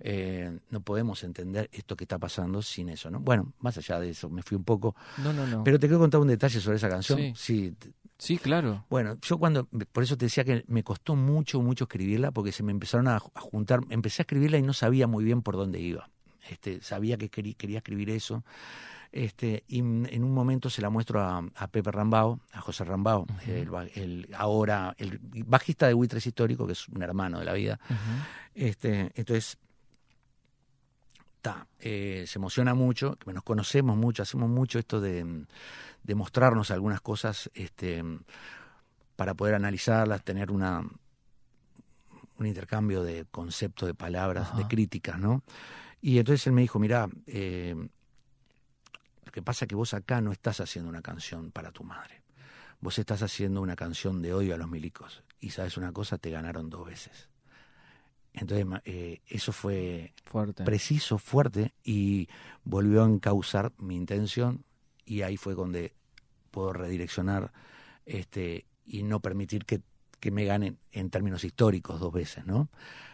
Eh, 0.00 0.58
no 0.70 0.80
podemos 0.80 1.22
entender 1.24 1.68
esto 1.72 1.96
que 1.96 2.04
está 2.04 2.18
pasando 2.18 2.62
sin 2.62 2.88
eso, 2.88 3.10
¿no? 3.10 3.20
Bueno, 3.20 3.52
más 3.60 3.76
allá 3.78 3.98
de 4.00 4.10
eso, 4.10 4.28
me 4.28 4.42
fui 4.42 4.56
un 4.56 4.64
poco. 4.64 4.94
No, 5.18 5.32
no, 5.32 5.46
no. 5.46 5.64
Pero 5.64 5.78
te 5.78 5.86
quiero 5.86 6.00
contar 6.00 6.20
un 6.20 6.28
detalle 6.28 6.60
sobre 6.60 6.76
esa 6.76 6.88
canción. 6.88 7.34
Sí. 7.34 7.74
Sí, 8.16 8.38
claro. 8.38 8.84
Bueno, 8.88 9.18
yo 9.20 9.38
cuando, 9.38 9.66
por 9.92 10.02
eso 10.02 10.16
te 10.16 10.26
decía 10.26 10.44
que 10.44 10.64
me 10.68 10.84
costó 10.84 11.16
mucho, 11.16 11.60
mucho 11.60 11.84
escribirla, 11.84 12.30
porque 12.30 12.52
se 12.52 12.62
me 12.62 12.70
empezaron 12.70 13.08
a, 13.08 13.18
juntar, 13.18 13.80
empecé 13.90 14.22
a 14.22 14.24
escribirla 14.24 14.56
y 14.58 14.62
no 14.62 14.72
sabía 14.72 15.06
muy 15.06 15.24
bien 15.24 15.42
por 15.42 15.56
dónde 15.56 15.80
iba. 15.80 16.08
Este, 16.48 16.80
sabía 16.80 17.16
que 17.16 17.28
quería 17.28 17.78
escribir 17.78 18.10
eso. 18.10 18.44
Este, 19.14 19.62
y 19.68 19.78
en 19.78 20.24
un 20.24 20.34
momento 20.34 20.68
se 20.68 20.82
la 20.82 20.90
muestro 20.90 21.22
a, 21.22 21.68
Pepe 21.68 21.92
Rambao, 21.92 22.40
a 22.52 22.60
José 22.60 22.82
Rambao, 22.82 23.24
el, 23.46 24.28
ahora 24.36 24.92
el 24.98 25.20
bajista 25.46 25.86
de 25.86 25.94
Buitres 25.94 26.26
Histórico, 26.26 26.66
que 26.66 26.72
es 26.72 26.88
un 26.88 27.00
hermano 27.00 27.38
de 27.38 27.44
la 27.44 27.52
vida. 27.52 27.78
este, 28.56 29.12
entonces 29.14 29.56
eh, 31.78 32.24
se 32.26 32.38
emociona 32.40 32.74
mucho, 32.74 33.14
que 33.14 33.32
nos 33.32 33.44
conocemos 33.44 33.96
mucho, 33.96 34.24
hacemos 34.24 34.50
mucho 34.50 34.80
esto 34.80 35.00
de, 35.00 35.46
mostrarnos 36.12 36.72
algunas 36.72 37.00
cosas 37.00 37.48
este, 37.54 38.02
para 39.14 39.34
poder 39.34 39.54
analizarlas, 39.54 40.24
tener 40.24 40.50
una 40.50 40.82
un 42.36 42.46
intercambio 42.46 43.04
de 43.04 43.26
conceptos, 43.30 43.86
de 43.86 43.94
palabras, 43.94 44.56
de 44.56 44.66
críticas, 44.66 45.20
¿no? 45.20 45.44
Y 46.02 46.18
entonces 46.18 46.44
él 46.48 46.52
me 46.52 46.62
dijo, 46.62 46.80
mira, 46.80 47.08
eh, 47.28 47.76
lo 49.24 49.32
que 49.32 49.42
pasa 49.42 49.64
es 49.64 49.68
que 49.68 49.74
vos 49.74 49.94
acá 49.94 50.20
no 50.20 50.32
estás 50.32 50.60
haciendo 50.60 50.88
una 50.88 51.02
canción 51.02 51.50
para 51.50 51.72
tu 51.72 51.84
madre, 51.84 52.22
vos 52.80 52.98
estás 52.98 53.22
haciendo 53.22 53.62
una 53.62 53.76
canción 53.76 54.22
de 54.22 54.34
odio 54.34 54.54
a 54.54 54.58
los 54.58 54.68
milicos. 54.68 55.22
Y 55.40 55.50
sabes 55.50 55.76
una 55.76 55.92
cosa, 55.92 56.18
te 56.18 56.30
ganaron 56.30 56.70
dos 56.70 56.86
veces. 56.86 57.28
Entonces 58.32 58.66
eh, 58.84 59.20
eso 59.26 59.52
fue 59.52 60.12
fuerte. 60.24 60.64
preciso, 60.64 61.18
fuerte, 61.18 61.72
y 61.84 62.28
volvió 62.64 63.04
a 63.04 63.06
encauzar 63.06 63.72
mi 63.78 63.94
intención 63.94 64.64
y 65.04 65.22
ahí 65.22 65.36
fue 65.36 65.54
donde 65.54 65.94
puedo 66.50 66.72
redireccionar 66.72 67.52
este 68.06 68.66
y 68.86 69.02
no 69.02 69.20
permitir 69.20 69.64
que, 69.64 69.82
que 70.20 70.30
me 70.30 70.44
ganen 70.44 70.78
en 70.92 71.10
términos 71.10 71.44
históricos 71.44 72.00
dos 72.00 72.12
veces, 72.12 72.44
¿no? 72.44 72.68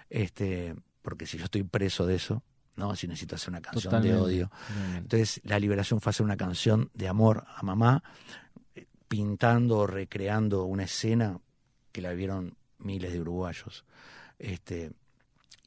Este, 0.09 0.75
porque 1.03 1.27
si 1.27 1.38
yo 1.38 1.44
estoy 1.44 1.62
preso 1.62 2.07
de 2.07 2.16
eso, 2.16 2.42
¿no? 2.81 2.97
Si 2.97 3.07
necesito 3.07 3.37
hacer 3.37 3.51
una 3.51 3.61
canción 3.61 4.03
de 4.03 4.16
odio. 4.16 4.51
Entonces, 4.97 5.40
la 5.45 5.61
liberación 5.61 6.01
fue 6.01 6.11
hacer 6.11 6.25
una 6.25 6.37
canción 6.37 6.90
de 6.95 7.07
amor 7.07 7.45
a 7.55 7.62
mamá, 7.62 8.03
pintando 9.07 9.79
o 9.79 9.87
recreando 9.87 10.64
una 10.64 10.85
escena 10.85 11.38
que 11.93 12.01
la 12.01 12.12
vieron 12.12 12.57
miles 12.79 13.12
de 13.12 13.21
uruguayos. 13.21 13.85
Este, 14.38 14.93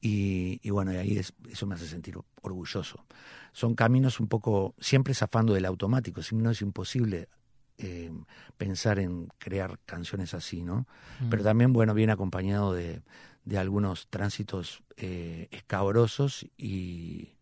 y, 0.02 0.70
bueno, 0.70 0.92
y 0.92 0.98
ahí 0.98 1.22
eso 1.50 1.66
me 1.66 1.76
hace 1.76 1.88
sentir 1.88 2.18
orgulloso. 2.42 3.06
Son 3.54 3.76
caminos 3.76 4.20
un 4.20 4.28
poco, 4.28 4.76
siempre 4.80 5.14
zafando 5.14 5.54
del 5.54 5.66
automático, 5.66 6.22
si 6.22 6.36
no 6.36 6.52
es 6.52 6.62
imposible 6.62 7.30
eh, 7.78 8.12
pensar 8.58 9.00
en 9.00 9.28
crear 9.38 9.80
canciones 9.86 10.34
así, 10.34 10.64
¿no? 10.64 10.88
Mm. 11.20 11.30
Pero 11.30 11.44
también, 11.44 11.74
bueno, 11.74 11.94
viene 11.94 12.14
acompañado 12.14 12.74
de, 12.74 13.02
de 13.46 13.58
algunos 13.58 14.08
tránsitos 14.08 14.84
eh, 14.98 15.48
escabrosos 15.52 16.46
y, 16.58 17.34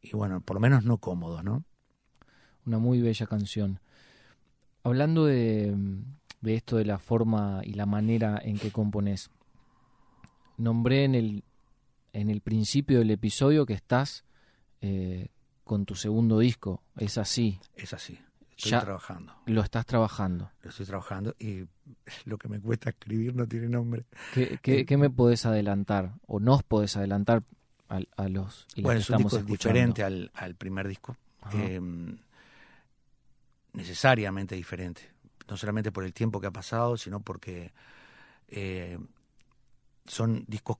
y, 0.00 0.12
bueno, 0.12 0.40
por 0.40 0.56
lo 0.56 0.60
menos 0.60 0.84
no 0.84 0.98
cómodos, 0.98 1.44
¿no? 1.44 1.64
Una 2.66 2.78
muy 2.78 3.00
bella 3.00 3.26
canción. 3.26 3.80
Hablando 4.82 5.26
de, 5.26 5.74
de 6.40 6.54
esto 6.54 6.76
de 6.76 6.84
la 6.84 6.98
forma 6.98 7.60
y 7.64 7.74
la 7.74 7.86
manera 7.86 8.40
en 8.42 8.58
que 8.58 8.70
compones, 8.70 9.30
nombré 10.56 11.04
en 11.04 11.14
el 11.14 11.44
en 12.12 12.30
el 12.30 12.40
principio 12.40 12.98
del 12.98 13.10
episodio 13.10 13.66
que 13.66 13.74
estás 13.74 14.24
eh, 14.80 15.28
con 15.64 15.84
tu 15.84 15.94
segundo 15.94 16.38
disco. 16.38 16.82
Es 16.96 17.18
así. 17.18 17.60
Es 17.76 17.92
así. 17.92 18.18
Estoy 18.58 18.80
trabajando. 18.80 19.32
Lo 19.46 19.60
estás 19.60 19.86
trabajando. 19.86 20.50
Lo 20.62 20.70
estoy 20.70 20.84
trabajando 20.84 21.34
y 21.38 21.64
lo 22.24 22.38
que 22.38 22.48
me 22.48 22.60
cuesta 22.60 22.90
escribir 22.90 23.34
no 23.34 23.46
tiene 23.46 23.68
nombre. 23.68 24.04
¿Qué, 24.34 24.58
qué, 24.60 24.84
eh, 24.88 24.96
me 24.96 25.10
podés 25.10 25.46
adelantar 25.46 26.14
o 26.26 26.40
nos 26.40 26.64
podés 26.64 26.96
adelantar 26.96 27.42
a, 27.88 28.28
los 28.28 28.66
y 28.74 28.82
Bueno, 28.82 29.00
es 29.00 29.08
un 29.08 29.18
disco 29.18 29.38
diferente 29.38 30.02
al, 30.02 30.30
primer 30.58 30.88
disco. 30.88 31.16
Em, 31.52 32.18
necesariamente 33.72 34.56
diferente. 34.56 35.02
No 35.48 35.56
solamente 35.56 35.92
por 35.92 36.04
el 36.04 36.12
tiempo 36.12 36.40
que 36.40 36.48
ha 36.48 36.50
pasado, 36.50 36.96
sino 36.96 37.20
porque 37.20 37.72
eh, 38.48 38.98
son 40.04 40.44
discos 40.48 40.78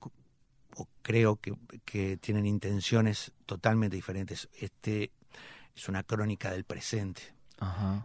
creo 1.01 1.37
que, 1.37 1.55
que 1.85 2.17
tienen 2.17 2.45
intenciones 2.45 3.31
totalmente 3.45 3.95
diferentes. 3.95 4.49
Este 4.59 5.11
es 5.75 5.89
una 5.89 6.03
crónica 6.03 6.51
del 6.51 6.65
presente 6.65 7.38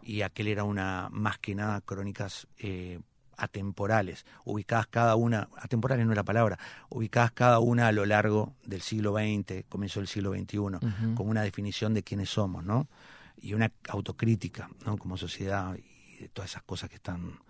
y 0.03 0.23
aquel 0.23 0.49
era 0.49 0.65
una 0.65 1.09
más 1.11 1.39
que 1.39 1.55
nada 1.55 1.81
crónicas 1.81 2.47
eh, 2.59 3.01
atemporales, 3.37 4.25
ubicadas 4.45 4.87
cada 4.87 5.17
una, 5.17 5.49
atemporales 5.57 6.07
no 6.07 6.13
es 6.13 6.17
la 6.17 6.25
palabra, 6.25 6.59
ubicadas 6.89 7.33
cada 7.33 7.59
una 7.61 7.89
a 7.89 7.93
lo 7.93 8.07
largo 8.07 8.55
del 8.65 8.83
siglo 8.83 9.15
XX, 9.15 9.65
comienzo 9.69 10.01
del 10.01 10.09
siglo 10.09 10.33
XXI, 10.33 11.15
con 11.15 11.29
una 11.29 11.43
definición 11.43 11.95
de 11.95 12.03
quiénes 12.03 12.31
somos, 12.31 12.65
¿no? 12.65 12.89
Y 13.37 13.55
una 13.55 13.71
autocrítica, 13.89 14.71
¿no? 14.85 14.97
Como 14.97 15.17
sociedad 15.17 15.77
y 15.77 16.23
de 16.23 16.29
todas 16.29 16.51
esas 16.51 16.63
cosas 16.63 16.89
que 16.89 16.97
están 16.97 17.41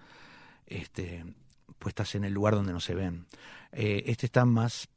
este, 0.66 1.24
puestas 1.78 2.14
en 2.14 2.24
el 2.24 2.32
lugar 2.32 2.54
donde 2.54 2.72
no 2.72 2.80
se 2.80 2.94
ven. 2.94 3.26
Eh, 3.72 4.04
este 4.06 4.26
está 4.26 4.44
más 4.44 4.88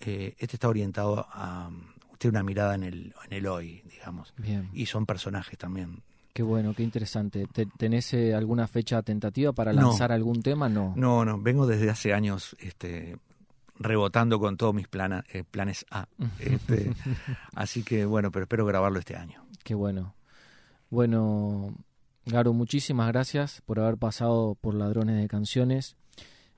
eh, 0.00 0.34
este 0.38 0.56
está 0.56 0.68
orientado 0.68 1.26
a 1.30 1.70
una 2.28 2.42
mirada 2.42 2.74
en 2.74 2.84
el, 2.84 3.14
en 3.26 3.32
el 3.32 3.46
hoy, 3.46 3.82
digamos. 3.90 4.34
Y 4.72 4.86
son 4.86 5.06
personajes 5.06 5.58
también. 5.58 6.02
Qué 6.34 6.42
bueno, 6.42 6.74
qué 6.74 6.82
interesante. 6.82 7.46
¿Tenés 7.78 8.12
eh, 8.12 8.34
alguna 8.34 8.66
fecha 8.66 9.02
tentativa 9.02 9.52
para 9.52 9.72
lanzar 9.72 10.10
algún 10.10 10.42
tema? 10.42 10.68
No. 10.68 10.92
No, 10.96 11.24
no, 11.24 11.40
vengo 11.40 11.64
desde 11.64 11.90
hace 11.90 12.12
años 12.12 12.56
este, 12.58 13.18
rebotando 13.78 14.40
con 14.40 14.56
todos 14.56 14.74
mis 14.74 14.86
eh, 14.86 15.44
planes 15.48 15.86
A. 15.90 16.08
Este, 16.40 16.92
así 17.54 17.84
que 17.84 18.04
bueno, 18.04 18.32
pero 18.32 18.44
espero 18.44 18.66
grabarlo 18.66 18.98
este 18.98 19.16
año. 19.16 19.46
Qué 19.62 19.74
bueno. 19.74 20.16
Bueno, 20.90 21.74
Garo, 22.26 22.52
muchísimas 22.52 23.08
gracias 23.08 23.62
por 23.64 23.78
haber 23.78 23.96
pasado 23.96 24.56
por 24.60 24.74
Ladrones 24.74 25.20
de 25.20 25.28
Canciones. 25.28 25.96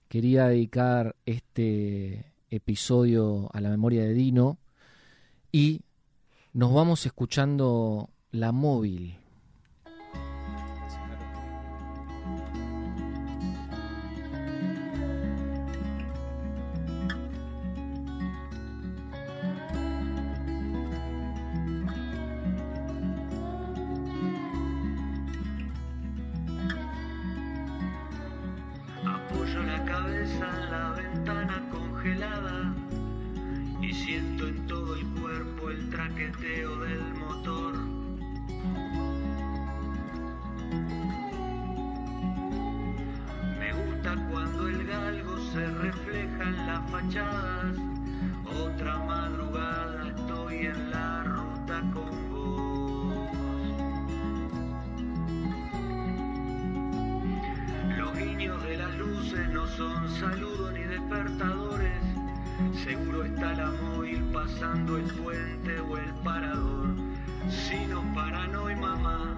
Quería 0.08 0.46
dedicar 0.46 1.16
este 1.26 2.32
episodio 2.50 3.50
a 3.52 3.60
la 3.60 3.68
memoria 3.68 4.04
de 4.04 4.14
Dino 4.14 4.58
y 5.56 5.80
nos 6.52 6.74
vamos 6.74 7.06
escuchando 7.06 8.10
la 8.30 8.52
móvil. 8.52 9.16
Luces 59.16 59.48
no 59.48 59.66
son 59.66 60.08
saludos 60.20 60.72
ni 60.74 60.82
despertadores. 60.82 62.02
Seguro 62.84 63.24
está 63.24 63.52
la 63.54 63.70
móvil 63.70 64.22
pasando 64.32 64.96
el 64.98 65.04
puente 65.04 65.80
o 65.80 65.96
el 65.96 66.12
parador. 66.24 66.94
Si 67.48 67.86
no 67.86 68.02
para 68.14 68.46
no 68.48 68.66
hay 68.66 68.76
mamá, 68.76 69.34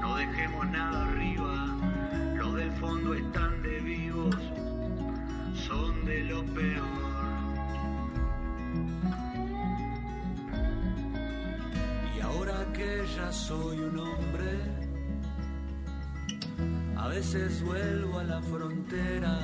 no 0.00 0.16
dejemos 0.16 0.66
nada 0.70 1.06
arriba. 1.06 1.66
Los 2.36 2.54
del 2.54 2.70
fondo 2.72 3.14
están 3.14 3.62
de 3.62 3.80
vivos, 3.80 4.36
son 5.54 6.04
de 6.04 6.24
lo 6.24 6.44
peor. 6.44 7.06
Y 12.16 12.20
ahora 12.20 12.66
que 12.74 13.04
ya 13.16 13.32
soy 13.32 13.78
un 13.80 13.98
hombre, 13.98 14.35
a 17.06 17.08
veces 17.08 17.62
vuelvo 17.62 18.18
a 18.18 18.24
la 18.24 18.42
frontera 18.42 19.38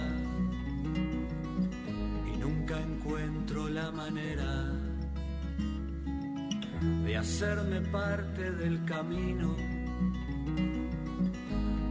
y 2.26 2.36
nunca 2.36 2.76
encuentro 2.80 3.68
la 3.68 3.92
manera 3.92 4.72
de 7.04 7.16
hacerme 7.16 7.80
parte 7.82 8.50
del 8.50 8.84
camino 8.84 9.54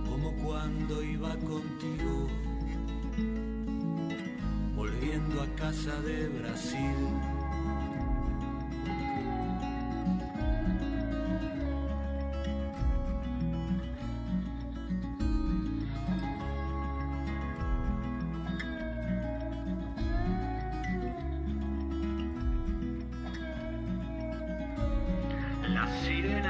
como 0.10 0.34
cuando 0.44 1.02
iba 1.04 1.38
contigo 1.38 2.28
volviendo 4.76 5.42
a 5.42 5.48
casa 5.56 6.02
de 6.02 6.28
Brasil. 6.28 7.31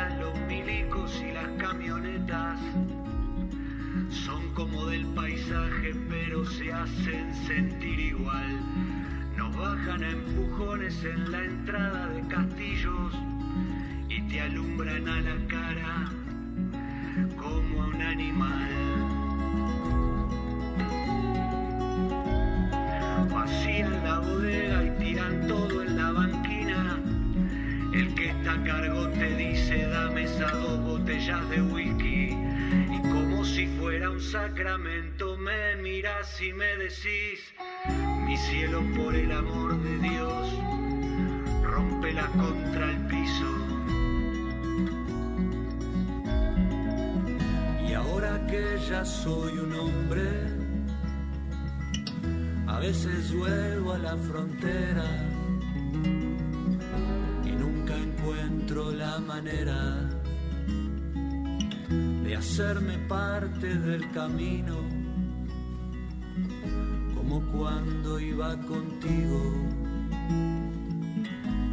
Los 0.10 0.38
milicos 0.48 1.22
y 1.22 1.32
las 1.32 1.50
camionetas 1.58 2.60
son 4.10 4.54
como 4.54 4.86
del 4.88 5.06
paisaje, 5.08 5.94
pero 6.10 6.46
se 6.46 6.72
hacen 6.72 7.34
sentir 7.48 8.00
igual. 8.00 8.60
Nos 9.38 9.56
bajan 9.56 10.04
a 10.04 10.10
empujones 10.10 11.04
en 11.04 11.32
la 11.32 11.44
entrada 11.44 12.08
de 12.08 12.28
castillos 12.28 13.14
y 14.10 14.22
te 14.24 14.42
alumbran 14.42 15.08
a 15.08 15.22
la 15.22 15.48
cara 15.48 16.12
como 17.38 17.84
a 17.84 17.88
un 17.88 18.02
animal. 18.02 18.70
Vacían 23.32 24.04
la 24.04 24.20
bodega 24.20 24.84
y 24.84 25.04
tiran 25.04 25.48
todo 25.48 25.84
en 25.84 25.98
la 25.98 26.12
banquina. 26.12 27.00
El 27.94 28.14
que 28.16 28.30
está 28.30 28.54
a 28.54 28.64
sacramento 34.32 35.36
me 35.36 35.76
miras 35.76 36.42
y 36.42 36.54
me 36.54 36.78
decís 36.78 37.54
mi 38.26 38.38
cielo 38.38 38.82
por 38.96 39.14
el 39.14 39.30
amor 39.30 39.78
de 39.84 39.98
Dios 40.08 40.48
rómpela 41.64 42.28
contra 42.28 42.92
el 42.92 43.08
piso 43.08 43.50
y 47.86 47.92
ahora 47.92 48.48
que 48.48 48.80
ya 48.90 49.04
soy 49.04 49.60
un 49.60 49.74
hombre 49.74 50.30
a 52.68 52.80
veces 52.80 53.34
vuelvo 53.34 53.92
a 53.92 53.98
la 53.98 54.16
frontera 54.16 55.08
y 57.44 57.52
nunca 57.52 57.98
encuentro 57.98 58.94
la 58.94 59.20
manera 59.20 60.11
de 62.32 62.38
hacerme 62.38 62.98
parte 63.10 63.76
del 63.76 64.10
camino 64.12 64.78
como 67.14 67.42
cuando 67.52 68.22
iba 68.22 68.56
contigo 68.62 69.42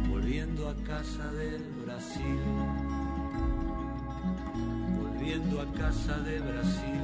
volviendo 0.09 0.67
a 0.67 0.75
casa 0.83 1.31
del 1.31 1.63
Brasil 1.85 2.39
volviendo 5.01 5.61
a 5.61 5.71
casa 5.71 6.19
de 6.27 6.39
Brasil 6.41 7.01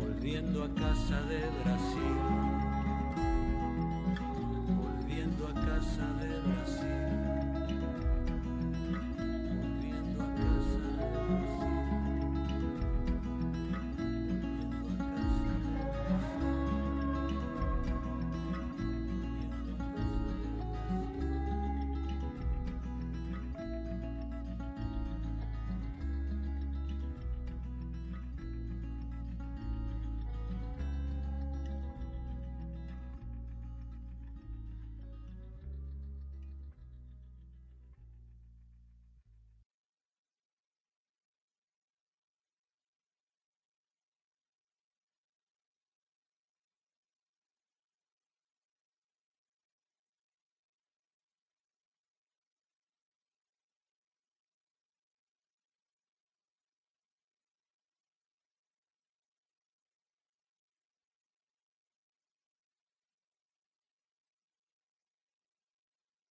volviendo 0.00 0.64
a 0.64 0.74
casa 0.74 1.22
de 1.30 1.40
Brasil 1.62 2.16
volviendo 4.82 5.46
a 5.46 5.54
casa 5.54 6.06
de 6.20 6.40
Brasil 6.50 6.91